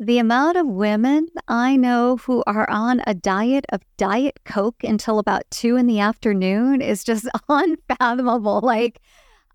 The 0.00 0.18
amount 0.18 0.56
of 0.56 0.66
women 0.66 1.28
I 1.46 1.76
know 1.76 2.16
who 2.16 2.42
are 2.48 2.68
on 2.68 3.00
a 3.06 3.14
diet 3.14 3.64
of 3.70 3.82
Diet 3.96 4.40
Coke 4.44 4.82
until 4.82 5.20
about 5.20 5.44
two 5.50 5.76
in 5.76 5.86
the 5.86 6.00
afternoon 6.00 6.80
is 6.80 7.04
just 7.04 7.28
unfathomable. 7.48 8.60
Like, 8.60 9.00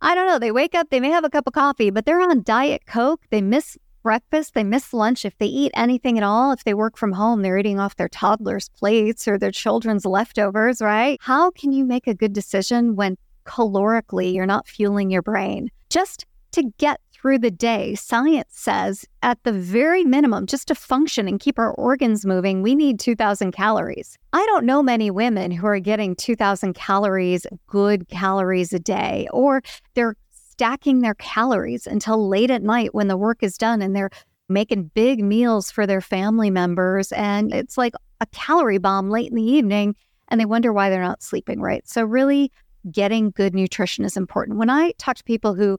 I 0.02 0.16
don't 0.16 0.28
know. 0.28 0.40
They 0.40 0.52
wake 0.52 0.76
up, 0.76 0.90
they 0.90 1.02
may 1.02 1.10
have 1.10 1.26
a 1.26 1.30
cup 1.30 1.46
of 1.46 1.54
coffee, 1.54 1.90
but 1.90 2.06
they're 2.06 2.22
on 2.22 2.44
Diet 2.44 2.86
Coke. 2.86 3.22
They 3.32 3.42
miss 3.42 3.78
breakfast, 4.04 4.54
they 4.54 4.64
miss 4.64 4.94
lunch. 4.94 5.26
If 5.26 5.38
they 5.38 5.46
eat 5.46 5.72
anything 5.76 6.18
at 6.18 6.24
all, 6.24 6.52
if 6.52 6.64
they 6.64 6.74
work 6.74 6.98
from 6.98 7.14
home, 7.14 7.42
they're 7.42 7.58
eating 7.58 7.80
off 7.80 7.96
their 7.96 8.10
toddler's 8.10 8.70
plates 8.70 9.28
or 9.28 9.38
their 9.38 9.52
children's 9.52 10.06
leftovers, 10.06 10.82
right? 10.82 11.18
How 11.22 11.52
can 11.52 11.72
you 11.72 11.86
make 11.86 12.08
a 12.08 12.14
good 12.14 12.34
decision 12.34 12.96
when 12.96 13.18
calorically 13.46 14.34
you're 14.34 14.46
not 14.46 14.68
fueling 14.68 15.10
your 15.10 15.22
brain? 15.22 15.70
Just 15.90 16.26
to 16.52 16.64
get 16.78 17.00
through 17.14 17.40
the 17.40 17.52
day, 17.52 17.96
science 17.96 18.48
says 18.52 19.06
at 19.22 19.44
the 19.44 19.52
very 19.52 20.04
minimum, 20.04 20.46
just 20.46 20.70
to 20.70 20.76
function 20.76 21.28
and 21.28 21.40
keep 21.40 21.60
our 21.60 21.74
organs 21.74 22.26
moving, 22.26 22.62
we 22.62 22.76
need 22.76 23.00
2,000 23.00 23.52
calories. 23.52 24.18
I 24.32 24.46
don't 24.46 24.66
know 24.66 24.82
many 24.82 25.12
women 25.12 25.52
who 25.52 25.68
are 25.68 25.80
getting 25.80 26.16
2,000 26.16 26.74
calories, 26.74 27.46
good 27.68 28.08
calories 28.08 28.72
a 28.72 28.80
day, 28.80 29.28
or 29.32 29.62
they're 29.96 30.16
stacking 30.60 31.00
their 31.00 31.16
calories 31.16 31.88
until 31.88 32.28
late 32.28 32.52
at 32.52 32.62
night 32.62 32.94
when 32.94 33.08
the 33.08 33.16
work 33.16 33.42
is 33.42 33.58
done 33.58 33.82
and 33.82 33.96
they're 33.96 34.10
making 34.50 34.92
big 34.94 35.24
meals 35.24 35.72
for 35.72 35.88
their 35.88 36.02
family 36.02 36.50
members. 36.50 37.14
And 37.14 37.54
it's 37.54 37.78
like 37.78 37.94
a 38.20 38.26
calorie 38.34 38.78
bomb 38.78 39.10
late 39.10 39.30
in 39.30 39.38
the 39.38 39.42
evening, 39.42 39.96
and 40.28 40.38
they 40.38 40.44
wonder 40.44 40.74
why 40.74 40.90
they're 40.90 41.02
not 41.02 41.24
sleeping 41.24 41.62
right. 41.62 41.88
So, 41.88 42.04
really, 42.04 42.52
getting 42.92 43.32
good 43.32 43.56
nutrition 43.56 44.04
is 44.04 44.18
important. 44.18 44.58
When 44.58 44.70
I 44.70 44.92
talk 44.98 45.16
to 45.16 45.24
people 45.24 45.54
who 45.54 45.78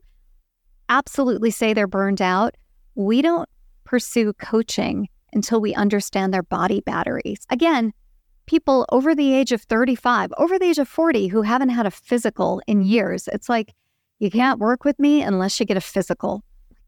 absolutely 0.89 1.51
say 1.51 1.73
they're 1.73 1.85
burned 1.85 2.21
out, 2.21 2.55
we 2.95 3.21
don't 3.21 3.47
pursue 3.83 4.33
coaching 4.33 5.09
until 5.31 5.61
we 5.61 5.75
understand 5.75 6.33
their 6.33 6.41
body 6.41 6.81
batteries. 6.81 7.45
Again, 7.51 7.93
people 8.47 8.87
over 8.89 9.13
the 9.13 9.31
age 9.31 9.51
of 9.51 9.61
35, 9.61 10.33
over 10.39 10.57
the 10.57 10.65
age 10.65 10.79
of 10.79 10.87
40 10.87 11.27
who 11.27 11.43
haven't 11.43 11.69
had 11.69 11.85
a 11.85 11.91
physical 11.91 12.63
in 12.65 12.81
years, 12.81 13.29
it's 13.31 13.47
like, 13.47 13.75
you 14.21 14.31
can't 14.31 14.59
work 14.59 14.85
with 14.85 14.97
me 14.99 15.21
unless 15.21 15.59
you 15.59 15.65
get 15.65 15.75
a 15.75 15.81
physical. 15.81 16.43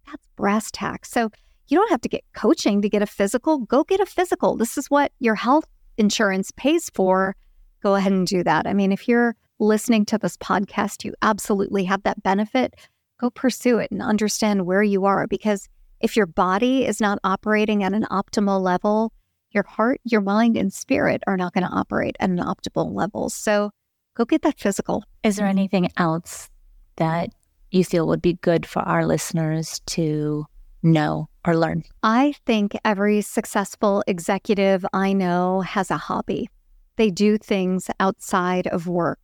That's 0.07 0.25
brass 0.37 0.71
tacks. 0.71 1.11
So 1.11 1.29
you 1.67 1.77
don't 1.77 1.89
have 1.89 2.01
to 2.01 2.09
get 2.09 2.23
coaching 2.33 2.81
to 2.81 2.89
get 2.89 3.01
a 3.01 3.07
physical. 3.07 3.59
Go 3.59 3.83
get 3.83 3.99
a 3.99 4.05
physical. 4.05 4.55
This 4.55 4.77
is 4.77 4.89
what 4.89 5.11
your 5.19 5.35
health 5.35 5.65
insurance 5.97 6.51
pays 6.55 6.89
for. 6.93 7.35
Go 7.81 7.95
ahead 7.95 8.13
and 8.13 8.25
do 8.25 8.43
that. 8.43 8.67
I 8.67 8.73
mean, 8.73 8.91
if 8.91 9.07
you're 9.07 9.35
listening 9.59 10.05
to 10.05 10.17
this 10.17 10.37
podcast, 10.37 11.03
you 11.03 11.13
absolutely 11.21 11.83
have 11.83 12.03
that 12.03 12.23
benefit 12.23 12.75
go 13.23 13.29
pursue 13.29 13.77
it 13.77 13.89
and 13.89 14.01
understand 14.01 14.65
where 14.65 14.83
you 14.83 15.05
are. 15.05 15.27
Because 15.27 15.69
if 16.01 16.17
your 16.17 16.25
body 16.25 16.85
is 16.85 16.99
not 16.99 17.19
operating 17.23 17.83
at 17.83 17.93
an 17.93 18.05
optimal 18.11 18.61
level, 18.61 19.13
your 19.51 19.63
heart, 19.63 20.01
your 20.03 20.19
mind, 20.19 20.57
and 20.57 20.73
spirit 20.73 21.23
are 21.25 21.37
not 21.37 21.53
going 21.53 21.65
to 21.65 21.73
operate 21.73 22.17
at 22.19 22.29
an 22.29 22.39
optimal 22.39 22.93
level. 22.93 23.29
So 23.29 23.71
go 24.15 24.25
get 24.25 24.41
that 24.41 24.59
physical. 24.59 25.03
Is 25.23 25.37
there 25.37 25.47
anything 25.47 25.89
else 25.95 26.49
that 26.97 27.29
you 27.71 27.83
feel 27.83 28.07
would 28.07 28.21
be 28.21 28.33
good 28.33 28.65
for 28.65 28.81
our 28.83 29.05
listeners 29.05 29.81
to 29.87 30.45
know 30.83 31.29
or 31.45 31.57
learn? 31.57 31.83
I 32.03 32.35
think 32.45 32.77
every 32.85 33.21
successful 33.21 34.03
executive 34.07 34.85
I 34.93 35.13
know 35.13 35.61
has 35.61 35.89
a 35.89 35.97
hobby. 35.97 36.49
They 36.97 37.09
do 37.09 37.37
things 37.37 37.89
outside 37.99 38.67
of 38.67 38.87
work. 38.87 39.19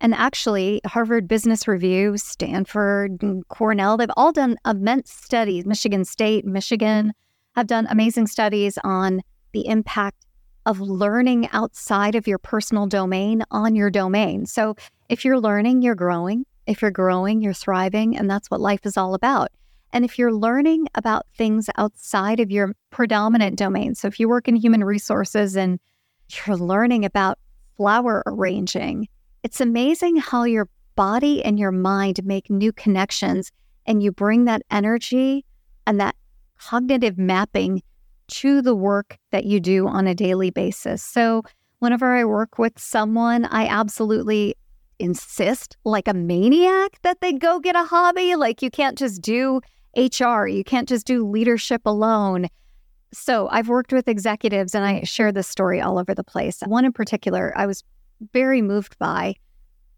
And 0.00 0.14
actually, 0.14 0.80
Harvard 0.84 1.28
Business 1.28 1.68
Review, 1.68 2.16
Stanford, 2.16 3.22
Cornell, 3.48 3.96
they've 3.96 4.10
all 4.16 4.32
done 4.32 4.56
immense 4.66 5.12
studies. 5.12 5.64
Michigan 5.64 6.04
State, 6.04 6.44
Michigan 6.44 7.12
have 7.54 7.68
done 7.68 7.86
amazing 7.88 8.26
studies 8.26 8.78
on 8.82 9.20
the 9.52 9.66
impact 9.68 10.26
of 10.66 10.80
learning 10.80 11.48
outside 11.52 12.16
of 12.16 12.26
your 12.26 12.38
personal 12.38 12.86
domain 12.86 13.44
on 13.52 13.76
your 13.76 13.90
domain. 13.90 14.46
So 14.46 14.74
if 15.08 15.24
you're 15.24 15.38
learning, 15.38 15.82
you're 15.82 15.94
growing. 15.94 16.46
If 16.66 16.82
you're 16.82 16.90
growing, 16.90 17.40
you're 17.40 17.52
thriving. 17.52 18.16
And 18.16 18.30
that's 18.30 18.50
what 18.50 18.60
life 18.60 18.84
is 18.84 18.96
all 18.96 19.14
about. 19.14 19.50
And 19.92 20.04
if 20.04 20.18
you're 20.18 20.32
learning 20.32 20.88
about 20.94 21.26
things 21.36 21.68
outside 21.76 22.40
of 22.40 22.50
your 22.50 22.74
predominant 22.90 23.58
domain, 23.58 23.94
so 23.94 24.08
if 24.08 24.18
you 24.18 24.28
work 24.28 24.48
in 24.48 24.56
human 24.56 24.84
resources 24.84 25.56
and 25.56 25.78
you're 26.46 26.56
learning 26.56 27.04
about 27.04 27.38
flower 27.76 28.22
arranging 28.26 29.08
it's 29.42 29.60
amazing 29.60 30.16
how 30.16 30.44
your 30.44 30.68
body 30.94 31.44
and 31.44 31.58
your 31.58 31.72
mind 31.72 32.24
make 32.24 32.48
new 32.48 32.72
connections 32.72 33.50
and 33.86 34.02
you 34.02 34.12
bring 34.12 34.44
that 34.44 34.62
energy 34.70 35.44
and 35.86 36.00
that 36.00 36.14
cognitive 36.58 37.18
mapping 37.18 37.82
to 38.28 38.62
the 38.62 38.74
work 38.74 39.18
that 39.32 39.44
you 39.44 39.58
do 39.58 39.88
on 39.88 40.06
a 40.06 40.14
daily 40.14 40.50
basis. 40.50 41.02
So, 41.02 41.42
whenever 41.80 42.14
I 42.14 42.24
work 42.24 42.58
with 42.58 42.78
someone, 42.78 43.44
I 43.46 43.66
absolutely 43.66 44.54
insist, 45.02 45.76
like 45.84 46.08
a 46.08 46.14
maniac, 46.14 46.98
that 47.02 47.20
they 47.20 47.32
go 47.32 47.60
get 47.60 47.76
a 47.76 47.84
hobby. 47.84 48.36
Like, 48.36 48.62
you 48.62 48.70
can't 48.70 48.96
just 48.96 49.20
do 49.20 49.60
HR, 49.96 50.46
you 50.46 50.64
can't 50.64 50.88
just 50.88 51.06
do 51.06 51.28
leadership 51.28 51.82
alone. 51.84 52.48
So, 53.12 53.48
I've 53.50 53.68
worked 53.68 53.92
with 53.92 54.08
executives 54.08 54.74
and 54.74 54.84
I 54.84 55.02
share 55.02 55.32
this 55.32 55.48
story 55.48 55.80
all 55.80 55.98
over 55.98 56.14
the 56.14 56.24
place. 56.24 56.60
One 56.66 56.84
in 56.84 56.92
particular, 56.92 57.52
I 57.56 57.66
was 57.66 57.84
very 58.32 58.62
moved 58.62 58.98
by. 58.98 59.34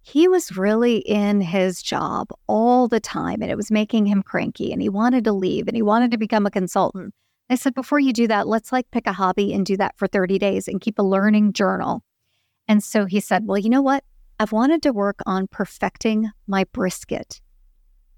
He 0.03 0.29
was 0.29 0.57
really 0.57 0.99
in 0.99 1.41
his 1.41 1.83
job 1.83 2.29
all 2.47 2.89
the 2.89 3.01
time 3.01 3.41
and 3.41 3.51
it 3.51 3.57
was 3.57 3.71
making 3.71 4.07
him 4.07 4.23
cranky 4.23 4.73
and 4.73 4.83
he 4.83 4.89
wanted 4.89 5.25
to 5.25 5.33
leave 5.33 5.67
and 5.67 5.77
he 5.77 5.83
wanted 5.83 6.11
to 6.11 6.19
become 6.19 6.45
a 6.45 6.51
consultant. 6.51 7.15
I 7.51 7.57
said, 7.57 7.75
before 7.75 8.01
you 8.01 8.13
do 8.13 8.27
that, 8.29 8.49
let's 8.49 8.73
like 8.73 8.91
pick 8.91 9.07
a 9.07 9.13
hobby 9.13 9.53
and 9.53 9.65
do 9.67 9.77
that 9.77 9.97
for 9.99 10.07
30 10.07 10.39
days 10.39 10.67
and 10.67 10.81
keep 10.81 10.99
a 10.99 11.03
learning 11.03 11.53
journal. 11.53 12.03
And 12.69 12.83
so 12.83 13.05
he 13.05 13.21
said, 13.21 13.47
well, 13.47 13.59
you 13.59 13.69
know 13.69 13.83
what? 13.83 14.05
I've 14.39 14.53
wanted 14.53 14.83
to 14.83 14.93
work 14.93 15.21
on 15.27 15.47
perfecting 15.47 16.31
my 16.47 16.65
brisket. 16.73 17.41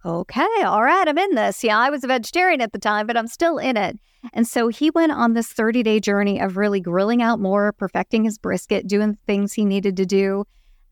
Okay, 0.04 0.62
all 0.62 0.82
right, 0.82 1.08
I'm 1.08 1.18
in 1.18 1.34
this. 1.34 1.64
Yeah, 1.64 1.78
I 1.78 1.90
was 1.90 2.04
a 2.04 2.06
vegetarian 2.06 2.60
at 2.60 2.72
the 2.72 2.78
time, 2.78 3.06
but 3.06 3.16
I'm 3.16 3.26
still 3.26 3.58
in 3.58 3.76
it. 3.76 3.98
And 4.32 4.46
so 4.46 4.68
he 4.68 4.90
went 4.90 5.12
on 5.12 5.34
this 5.34 5.48
30 5.48 5.82
day 5.82 6.00
journey 6.00 6.40
of 6.40 6.56
really 6.56 6.80
grilling 6.80 7.22
out 7.22 7.40
more, 7.40 7.72
perfecting 7.72 8.24
his 8.24 8.38
brisket, 8.38 8.86
doing 8.86 9.12
the 9.12 9.18
things 9.26 9.52
he 9.52 9.64
needed 9.64 9.96
to 9.96 10.06
do. 10.06 10.44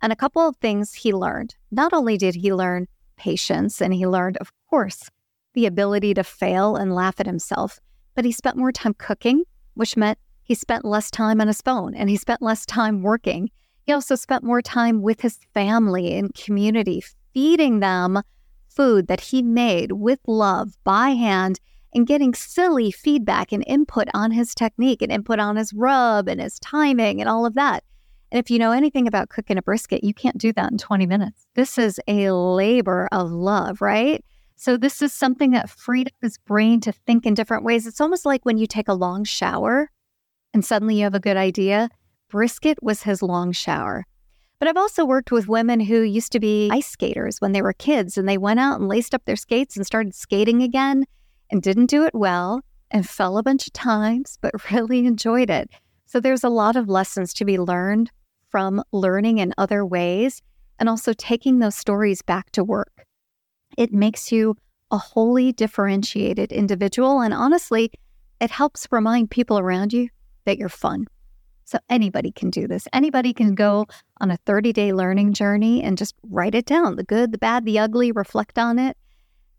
And 0.02 0.12
a 0.12 0.16
couple 0.16 0.42
of 0.42 0.56
things 0.56 0.92
he 0.92 1.12
learned. 1.12 1.54
Not 1.70 1.92
only 1.92 2.18
did 2.18 2.34
he 2.34 2.52
learn 2.52 2.88
patience, 3.16 3.80
and 3.80 3.94
he 3.94 4.06
learned, 4.06 4.36
of 4.38 4.52
course, 4.68 5.08
the 5.54 5.66
ability 5.66 6.14
to 6.14 6.24
fail 6.24 6.76
and 6.76 6.94
laugh 6.94 7.20
at 7.20 7.26
himself, 7.26 7.78
but 8.14 8.24
he 8.24 8.32
spent 8.32 8.56
more 8.56 8.72
time 8.72 8.94
cooking, 8.94 9.44
which 9.74 9.96
meant 9.96 10.18
he 10.42 10.54
spent 10.54 10.84
less 10.84 11.10
time 11.10 11.40
on 11.40 11.46
his 11.46 11.62
phone 11.62 11.94
and 11.94 12.10
he 12.10 12.16
spent 12.16 12.42
less 12.42 12.66
time 12.66 13.02
working. 13.02 13.50
He 13.84 13.92
also 13.92 14.14
spent 14.14 14.44
more 14.44 14.62
time 14.62 15.02
with 15.02 15.20
his 15.20 15.38
family 15.52 16.14
and 16.16 16.34
community, 16.34 17.02
feeding 17.32 17.80
them 17.80 18.22
food 18.68 19.06
that 19.08 19.20
he 19.20 19.42
made 19.42 19.92
with 19.92 20.20
love 20.26 20.72
by 20.84 21.10
hand 21.10 21.60
and 21.94 22.06
getting 22.06 22.34
silly 22.34 22.90
feedback 22.90 23.52
and 23.52 23.62
input 23.66 24.08
on 24.14 24.32
his 24.32 24.54
technique 24.54 25.00
and 25.00 25.12
input 25.12 25.38
on 25.38 25.56
his 25.56 25.72
rub 25.72 26.28
and 26.28 26.40
his 26.40 26.58
timing 26.58 27.20
and 27.20 27.28
all 27.28 27.46
of 27.46 27.54
that. 27.54 27.84
And 28.32 28.40
if 28.40 28.50
you 28.50 28.58
know 28.58 28.72
anything 28.72 29.06
about 29.06 29.28
cooking 29.28 29.58
a 29.58 29.62
brisket, 29.62 30.02
you 30.02 30.12
can't 30.12 30.38
do 30.38 30.52
that 30.54 30.72
in 30.72 30.78
20 30.78 31.06
minutes. 31.06 31.46
This 31.54 31.78
is 31.78 32.00
a 32.08 32.30
labor 32.32 33.08
of 33.12 33.30
love, 33.30 33.80
right? 33.80 34.24
So, 34.56 34.76
this 34.76 35.02
is 35.02 35.12
something 35.12 35.50
that 35.50 35.68
freed 35.68 36.08
up 36.08 36.14
his 36.22 36.38
brain 36.38 36.80
to 36.80 36.92
think 36.92 37.26
in 37.26 37.34
different 37.34 37.64
ways. 37.64 37.86
It's 37.86 38.00
almost 38.00 38.24
like 38.24 38.44
when 38.44 38.56
you 38.56 38.66
take 38.66 38.88
a 38.88 38.94
long 38.94 39.24
shower 39.24 39.90
and 40.52 40.64
suddenly 40.64 40.96
you 40.96 41.04
have 41.04 41.14
a 41.14 41.20
good 41.20 41.36
idea. 41.36 41.90
Brisket 42.34 42.82
was 42.82 43.04
his 43.04 43.22
long 43.22 43.52
shower. 43.52 44.04
But 44.58 44.66
I've 44.66 44.76
also 44.76 45.04
worked 45.04 45.30
with 45.30 45.46
women 45.46 45.78
who 45.78 46.02
used 46.02 46.32
to 46.32 46.40
be 46.40 46.68
ice 46.72 46.88
skaters 46.88 47.40
when 47.40 47.52
they 47.52 47.62
were 47.62 47.72
kids 47.72 48.18
and 48.18 48.28
they 48.28 48.38
went 48.38 48.58
out 48.58 48.80
and 48.80 48.88
laced 48.88 49.14
up 49.14 49.24
their 49.24 49.36
skates 49.36 49.76
and 49.76 49.86
started 49.86 50.16
skating 50.16 50.60
again 50.60 51.04
and 51.52 51.62
didn't 51.62 51.86
do 51.86 52.02
it 52.02 52.12
well 52.12 52.60
and 52.90 53.08
fell 53.08 53.38
a 53.38 53.42
bunch 53.44 53.68
of 53.68 53.72
times, 53.72 54.36
but 54.40 54.52
really 54.72 55.06
enjoyed 55.06 55.48
it. 55.48 55.70
So 56.06 56.18
there's 56.18 56.42
a 56.42 56.48
lot 56.48 56.74
of 56.74 56.88
lessons 56.88 57.32
to 57.34 57.44
be 57.44 57.56
learned 57.56 58.10
from 58.48 58.82
learning 58.90 59.38
in 59.38 59.54
other 59.56 59.86
ways 59.86 60.42
and 60.80 60.88
also 60.88 61.12
taking 61.12 61.60
those 61.60 61.76
stories 61.76 62.20
back 62.20 62.50
to 62.50 62.64
work. 62.64 63.06
It 63.78 63.92
makes 63.92 64.32
you 64.32 64.56
a 64.90 64.98
wholly 64.98 65.52
differentiated 65.52 66.50
individual. 66.50 67.20
And 67.20 67.32
honestly, 67.32 67.92
it 68.40 68.50
helps 68.50 68.88
remind 68.90 69.30
people 69.30 69.56
around 69.56 69.92
you 69.92 70.08
that 70.46 70.58
you're 70.58 70.68
fun. 70.68 71.06
So 71.64 71.78
anybody 71.88 72.30
can 72.30 72.50
do 72.50 72.66
this. 72.68 72.86
Anybody 72.92 73.32
can 73.32 73.54
go 73.54 73.86
on 74.20 74.30
a 74.30 74.36
30 74.38 74.72
day 74.72 74.92
learning 74.92 75.32
journey 75.32 75.82
and 75.82 75.98
just 75.98 76.14
write 76.28 76.54
it 76.54 76.66
down 76.66 76.96
the 76.96 77.04
good, 77.04 77.32
the 77.32 77.38
bad, 77.38 77.64
the 77.64 77.78
ugly, 77.78 78.12
reflect 78.12 78.58
on 78.58 78.78
it. 78.78 78.96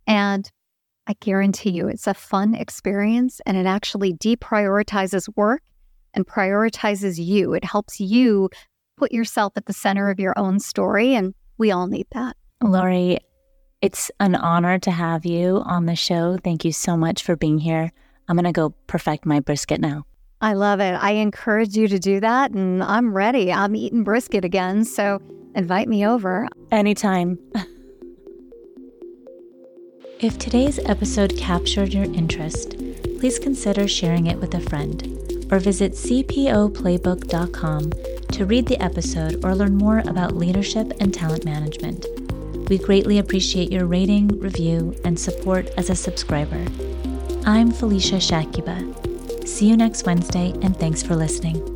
And 0.08 0.50
I 1.08 1.14
guarantee 1.20 1.72
you 1.72 1.88
it's 1.88 2.08
a 2.08 2.14
fun 2.14 2.56
experience 2.56 3.42
and 3.46 3.58
it 3.58 3.66
actually 3.66 4.14
deprioritizes 4.14 5.28
work 5.36 5.62
and 6.14 6.26
prioritizes 6.26 7.24
you. 7.24 7.54
It 7.54 7.64
helps 7.64 8.00
you 8.00 8.50
put 8.98 9.12
yourself 9.12 9.54
at 9.56 9.66
the 9.66 9.74
center 9.74 10.10
of 10.10 10.20
your 10.20 10.38
own 10.38 10.60
story. 10.60 11.16
And 11.16 11.34
we 11.58 11.72
all 11.72 11.88
need 11.88 12.08
that. 12.12 12.36
Laurie, 12.64 13.20
it's 13.82 14.10
an 14.20 14.36
honor 14.36 14.80
to 14.80 14.92
have 14.92 15.26
you 15.26 15.62
on 15.66 15.86
the 15.86 15.96
show. 15.96 16.38
Thank 16.44 16.66
you 16.66 16.72
so 16.72 16.98
much 16.98 17.24
for 17.24 17.36
being 17.36 17.60
here. 17.60 17.92
I'm 18.28 18.36
going 18.36 18.46
to 18.46 18.52
go 18.52 18.72
perfect 18.88 19.26
my 19.26 19.40
brisket 19.40 19.80
now. 19.80 20.06
I 20.46 20.54
love 20.54 20.80
it. 20.80 20.94
I 20.94 21.14
encourage 21.14 21.76
you 21.76 21.88
to 21.88 21.98
do 21.98 22.20
that. 22.20 22.52
And 22.52 22.84
I'm 22.84 23.16
ready. 23.16 23.52
I'm 23.52 23.76
eating 23.76 24.04
brisket 24.04 24.46
again. 24.46 24.86
So 24.86 25.20
invite 25.56 25.88
me 25.88 26.06
over. 26.06 26.48
Anytime. 26.72 27.40
if 30.20 30.38
today's 30.38 30.78
episode 30.86 31.36
captured 31.36 31.96
your 31.96 32.04
interest, 32.04 32.78
please 33.18 33.40
consider 33.40 33.88
sharing 33.88 34.28
it 34.28 34.38
with 34.38 34.54
a 34.54 34.60
friend 34.60 35.48
or 35.52 35.58
visit 35.58 35.94
cpoplaybook.com 35.94 37.92
to 38.32 38.46
read 38.46 38.68
the 38.68 38.80
episode 38.80 39.44
or 39.44 39.56
learn 39.56 39.76
more 39.76 40.04
about 40.06 40.36
leadership 40.36 40.94
and 41.00 41.12
talent 41.12 41.44
management. 41.44 42.06
We 42.70 42.78
greatly 42.78 43.18
appreciate 43.18 43.72
your 43.72 43.88
rating, 43.88 44.28
review, 44.40 44.96
and 45.04 45.20
support 45.20 45.70
as 45.76 45.90
a 45.90 45.96
subscriber. 45.96 46.64
I'm 47.48 47.72
Felicia 47.72 48.18
Shakiba. 48.18 49.05
See 49.46 49.68
you 49.68 49.78
next 49.78 50.06
Wednesday, 50.06 50.52
and 50.64 50.76
thanks 50.76 51.04
for 51.04 51.16
listening. 51.16 51.75